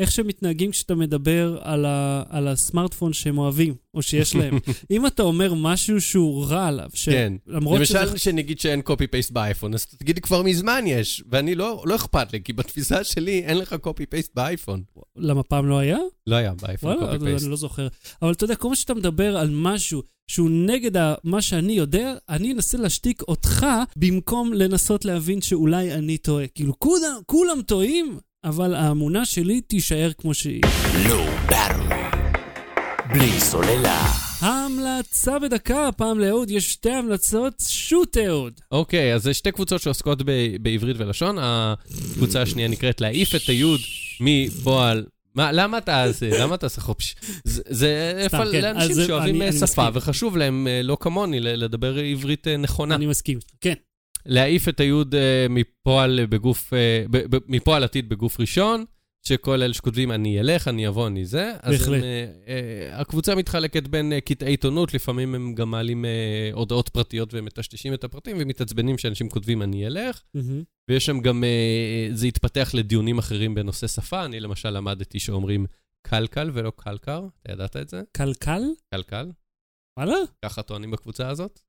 איך 0.00 0.10
שהם 0.12 0.26
מתנהגים 0.26 0.70
כשאתה 0.70 0.94
מדבר 0.94 1.58
על, 1.60 1.84
ה, 1.84 2.22
על 2.28 2.48
הסמארטפון 2.48 3.12
שהם 3.12 3.38
אוהבים, 3.38 3.74
או 3.94 4.02
שיש 4.02 4.34
להם. 4.34 4.58
אם 4.90 5.06
אתה 5.06 5.22
אומר 5.22 5.54
משהו 5.54 6.00
שהוא 6.00 6.44
רע 6.46 6.66
עליו, 6.66 6.88
כן. 7.04 7.34
שלמרות 7.46 7.86
שזה... 7.86 8.00
למשל, 8.00 8.16
שנגיד 8.16 8.60
שאין 8.60 8.82
קופי-פייסט 8.82 9.30
באייפון, 9.30 9.74
אז 9.74 9.86
תגיד 9.86 10.16
לי 10.16 10.20
כבר 10.22 10.42
מזמן 10.42 10.84
יש, 10.86 11.22
ואני 11.30 11.54
לא, 11.54 11.82
לא 11.86 11.94
אכפת 11.94 12.32
לי, 12.32 12.42
כי 12.42 12.52
בתפיסה 12.52 13.04
שלי 13.04 13.40
אין 13.44 13.58
לך 13.58 13.74
קופי-פייסט 13.80 14.34
באייפון. 14.34 14.82
למה 15.16 15.42
פעם 15.42 15.66
לא 15.68 15.78
היה? 15.78 15.98
לא 16.26 16.36
היה 16.36 16.52
באייפון 16.62 16.92
וואלה, 16.92 17.12
קופי-פייסט. 17.12 17.42
אני 17.44 17.50
לא 17.50 17.56
זוכר. 17.56 17.88
אבל 18.22 18.32
אתה 18.32 18.44
יודע, 18.44 18.56
כל 18.56 18.68
מה 18.68 18.76
שאתה 18.76 18.94
מדבר 18.94 19.36
על 19.36 19.50
משהו 19.52 20.02
שהוא 20.30 20.50
נגד 20.50 20.96
ה- 20.96 21.14
מה 21.24 21.42
שאני 21.42 21.72
יודע, 21.72 22.14
אני 22.28 22.52
אנסה 22.52 22.78
להשתיק 22.78 23.22
אותך 23.22 23.66
במקום 23.96 24.52
לנסות 24.52 25.04
להבין 25.04 25.40
שאולי 25.40 25.94
אני 25.94 26.18
טועה. 26.18 26.46
כאילו, 26.46 26.78
כולם, 26.78 27.14
כולם 27.26 27.62
טועים, 27.62 28.18
אבל 28.44 28.74
האמונה 28.74 29.24
שלי 29.24 29.60
תישאר 29.60 30.10
כמו 30.18 30.34
שהיא. 30.34 30.60
לא 31.08 31.26
ברור. 31.46 32.00
בלי 33.12 33.40
סוללה. 33.40 34.02
ההמלצה 34.40 35.38
בדקה, 35.38 35.88
הפעם 35.88 36.18
לאהוד 36.18 36.50
יש 36.50 36.72
שתי 36.72 36.90
המלצות, 36.90 37.54
שוט 37.68 38.16
אהוד. 38.16 38.52
אוקיי, 38.72 39.14
אז 39.14 39.22
זה 39.22 39.34
שתי 39.34 39.52
קבוצות 39.52 39.80
שעוסקות 39.82 40.22
ב- 40.22 40.56
בעברית 40.62 40.96
ולשון. 40.98 41.36
הקבוצה 41.40 42.42
השנייה 42.42 42.68
נקראת 42.68 43.00
להעיף 43.00 43.34
את 43.34 43.48
היוד 43.48 43.80
מפועל. 44.20 45.04
מה, 45.34 45.52
למה 45.52 45.78
אתה 45.78 46.04
עושה? 46.04 46.38
למה 46.42 46.54
אתה 46.54 46.66
עושה 46.66 46.80
חופש? 46.80 47.14
זה, 47.44 48.12
איפה 48.18 48.36
כן, 48.52 48.60
לאנשים 48.62 48.96
שאוהבים 49.06 49.34
אני- 49.34 49.44
אה, 49.44 49.48
אני 49.48 49.56
שפה, 49.56 49.64
מסכים. 49.64 49.84
וחשוב 49.94 50.36
להם, 50.36 50.66
אה, 50.70 50.82
לא 50.82 50.96
כמוני, 51.00 51.40
לדבר 51.40 51.94
עברית 51.96 52.48
אה, 52.48 52.56
נכונה. 52.56 52.94
אני 52.94 53.06
מסכים. 53.06 53.38
כן. 53.60 53.74
להעיף 54.26 54.68
את 54.68 54.80
היוד 54.80 55.14
אה, 55.14 55.46
מפועל 55.50 56.26
בגוף, 56.26 56.72
אה, 56.74 57.04
ב- 57.10 57.36
ב- 57.36 57.40
מפועל 57.48 57.84
עתיד 57.84 58.08
בגוף 58.08 58.40
ראשון, 58.40 58.84
שכל 59.26 59.62
אלה 59.62 59.74
שכותבים 59.74 60.12
אני 60.12 60.40
אלך, 60.40 60.68
אני 60.68 60.88
אבוא, 60.88 61.06
אני 61.06 61.24
זה. 61.24 61.52
אז 61.62 61.72
בהחלט. 61.72 61.94
הם, 61.94 62.02
אה, 62.02 62.26
אה, 62.48 63.00
הקבוצה 63.00 63.34
מתחלקת 63.34 63.88
בין 63.88 64.12
אה, 64.12 64.20
קטעי 64.20 64.50
עיתונות, 64.50 64.94
לפעמים 64.94 65.34
הם 65.34 65.54
גם 65.54 65.70
מעלים 65.70 66.04
אה, 66.04 66.50
הודעות 66.52 66.88
פרטיות 66.88 67.28
ומטשטשים 67.34 67.94
את 67.94 68.04
הפרטים, 68.04 68.36
ומתעצבנים 68.40 68.98
שאנשים 68.98 69.28
כותבים 69.28 69.62
אני 69.62 69.86
אלך. 69.86 70.22
מהמם. 70.34 70.62
ויש 70.90 71.06
שם 71.06 71.20
גם, 71.20 71.44
אה, 71.44 72.08
זה 72.12 72.26
התפתח 72.26 72.70
לדיונים 72.74 73.18
אחרים 73.18 73.54
בנושא 73.54 73.86
שפה. 73.86 74.24
אני 74.24 74.40
למשל 74.40 74.70
למדתי 74.70 75.18
שאומרים 75.18 75.66
קלקל 76.06 76.50
ולא 76.54 76.72
קלקר, 76.76 77.26
אתה 77.42 77.52
ידעת 77.52 77.76
את 77.76 77.88
זה? 77.88 78.02
קלקל? 78.12 78.62
קלקל, 78.94 79.30
וואלה? 79.98 80.16
ככה 80.44 80.62
טוענים 80.62 80.90
בקבוצה 80.90 81.28
הזאת. 81.28 81.60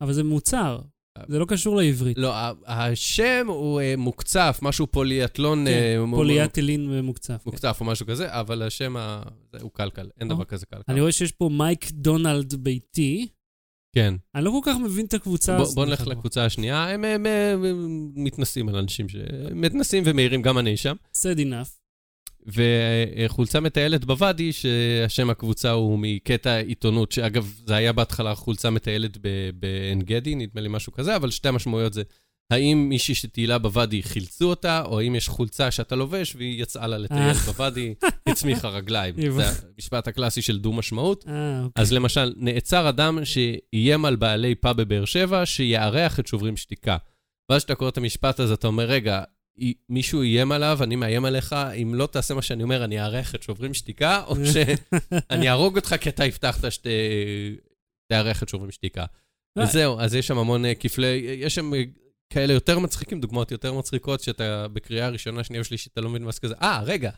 אבל 0.00 0.12
זה 0.12 0.24
מוצר. 0.24 0.80
זה 1.28 1.38
לא 1.38 1.44
קשור 1.44 1.76
לעברית. 1.76 2.18
לא, 2.18 2.34
השם 2.66 3.46
הוא 3.48 3.80
אה, 3.80 3.94
מוקצף, 3.98 4.58
משהו 4.62 4.86
פוליאטלון 4.86 5.66
אה, 5.66 5.94
כן, 5.96 6.10
מ- 6.10 6.14
פוליאטילין 6.16 7.00
מוקצף. 7.00 7.36
כן. 7.44 7.50
מוקצף 7.50 7.76
או 7.80 7.86
משהו 7.86 8.06
כזה, 8.06 8.26
אבל 8.40 8.62
השם 8.62 8.96
הוא 9.60 9.70
קלקל, 9.70 10.08
אין 10.20 10.30
או. 10.30 10.34
דבר 10.34 10.44
כזה 10.44 10.66
קלקל. 10.66 10.92
אני 10.92 11.00
רואה 11.00 11.12
שיש 11.12 11.32
פה 11.32 11.48
מייק 11.52 11.90
דונלד 11.90 12.54
ביתי. 12.54 13.26
כן. 13.94 14.14
אני 14.34 14.44
לא 14.44 14.50
כל 14.50 14.70
כך 14.70 14.76
מבין 14.84 15.06
את 15.06 15.14
הקבוצה 15.14 15.56
הזאת. 15.56 15.74
בוא 15.74 15.86
נלך. 15.86 16.06
לקבוצה 16.06 16.44
השנייה, 16.44 16.88
הם 16.88 17.04
מתנסים 18.14 18.68
על 18.68 18.76
אנשים 18.76 19.08
ש... 19.08 19.16
מתנסים 19.54 20.02
ומעירים, 20.06 20.42
גם 20.42 20.58
אני 20.58 20.76
שם. 20.76 20.96
sad 21.16 21.38
enough. 21.38 21.85
וחולצה 22.46 23.60
מטיילת 23.60 24.04
בוואדי, 24.04 24.52
שהשם 24.52 25.30
הקבוצה 25.30 25.70
הוא 25.70 25.98
מקטע 26.02 26.56
עיתונות, 26.56 27.12
שאגב, 27.12 27.52
זה 27.66 27.76
היה 27.76 27.92
בהתחלה 27.92 28.34
חולצה 28.34 28.70
מטיילת 28.70 29.18
בעין 29.54 30.00
גדי, 30.00 30.34
נדמה 30.34 30.60
לי 30.60 30.68
משהו 30.68 30.92
כזה, 30.92 31.16
אבל 31.16 31.30
שתי 31.30 31.48
המשמעויות 31.48 31.92
זה, 31.92 32.02
האם 32.50 32.86
מישהי 32.88 33.14
שטיילה 33.14 33.58
בוואדי 33.58 34.02
חילצו 34.02 34.50
אותה, 34.50 34.82
או 34.84 35.00
האם 35.00 35.14
יש 35.14 35.28
חולצה 35.28 35.70
שאתה 35.70 35.96
לובש 35.96 36.36
והיא 36.36 36.62
יצאה 36.62 36.86
לה 36.86 36.98
לטייל 36.98 37.20
אה. 37.20 37.34
בוואדי, 37.34 37.94
הצמיחה 38.28 38.68
רגליים. 38.68 39.14
זה 39.30 39.44
המשפט 39.74 40.08
הקלאסי 40.08 40.42
של 40.42 40.58
דו-משמעות. 40.58 41.24
אה, 41.28 41.62
אוקיי. 41.64 41.82
אז 41.82 41.92
למשל, 41.92 42.34
נעצר 42.36 42.88
אדם 42.88 43.24
שאיים 43.24 44.04
על 44.04 44.16
בעלי 44.16 44.54
פאב 44.54 44.76
בבאר 44.76 45.04
שבע, 45.04 45.46
שיארח 45.46 46.20
את 46.20 46.26
שוברים 46.26 46.56
שתיקה. 46.56 46.96
ואז 47.50 47.60
כשאתה 47.60 47.74
קורא 47.74 47.88
את 47.88 47.96
המשפט 47.96 48.40
הזה, 48.40 48.54
אתה 48.54 48.66
אומר, 48.66 48.84
רגע, 48.84 49.22
מישהו 49.88 50.22
איים 50.22 50.52
עליו, 50.52 50.78
אני 50.82 50.96
מאיים 50.96 51.24
עליך, 51.24 51.52
אם 51.82 51.94
לא 51.94 52.06
תעשה 52.06 52.34
מה 52.34 52.42
שאני 52.42 52.62
אומר, 52.62 52.84
אני 52.84 53.02
אארח 53.02 53.34
את 53.34 53.42
שוברים 53.42 53.74
שתיקה, 53.74 54.22
או 54.26 54.34
שאני 54.52 55.48
אהרוג 55.48 55.76
אותך 55.76 55.94
כי 56.00 56.08
אתה 56.08 56.24
הבטחת 56.24 56.64
שתארח 56.72 58.42
את 58.42 58.48
שוברים 58.48 58.70
שתיקה. 58.70 59.04
אה. 59.58 59.62
וזהו, 59.62 60.00
אז 60.00 60.14
יש 60.14 60.26
שם 60.26 60.38
המון 60.38 60.64
אה, 60.64 60.74
כפלי, 60.74 61.36
יש 61.38 61.54
שם 61.54 61.74
אה, 61.74 61.82
כאלה 62.30 62.52
יותר 62.52 62.78
מצחיקים, 62.78 63.20
דוגמאות 63.20 63.50
יותר 63.50 63.72
מצחיקות, 63.72 64.20
שאתה 64.20 64.68
בקריאה 64.68 65.08
ראשונה, 65.08 65.44
שנייה 65.44 65.60
ושלישית, 65.60 65.92
אתה 65.92 66.00
לא 66.00 66.10
מבין 66.10 66.24
מה 66.24 66.32
זה 66.32 66.40
כזה, 66.40 66.54
אה, 66.62 66.82
רגע. 66.82 67.10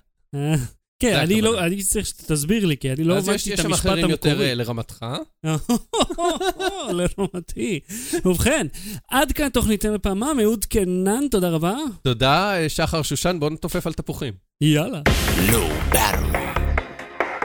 כן, 0.98 1.16
אני 1.16 1.42
לא. 1.42 1.64
אני 1.64 1.82
צריך 1.82 2.06
שתסביר 2.06 2.66
לי, 2.66 2.76
כי 2.76 2.92
אני 2.92 3.04
לא 3.04 3.16
אז 3.16 3.22
יש 3.22 3.28
הבנתי 3.28 3.50
יש 3.50 3.60
את 3.60 3.62
שם 3.62 3.66
המשפט 3.66 3.86
אחרים 3.86 4.10
יותר 4.10 4.28
המקורי. 4.28 4.48
אה, 4.48 4.54
לרמתך. 4.54 5.06
לרמתי. 6.98 7.80
ובכן, 8.24 8.66
עד 9.10 9.32
כאן 9.32 9.48
תוכניתנו 9.48 9.94
לפעמם, 9.94 10.38
אהוד 10.42 10.64
קנן, 10.64 11.28
תודה 11.30 11.48
רבה. 11.48 11.76
תודה, 12.02 12.56
אה, 12.56 12.68
שחר 12.68 13.02
שושן, 13.02 13.36
בוא 13.40 13.50
נתופף 13.50 13.86
על 13.86 13.92
תפוחים. 13.92 14.34
יאללה. 14.60 15.00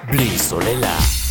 בלי 0.07 0.37
סוללה. 0.37 1.22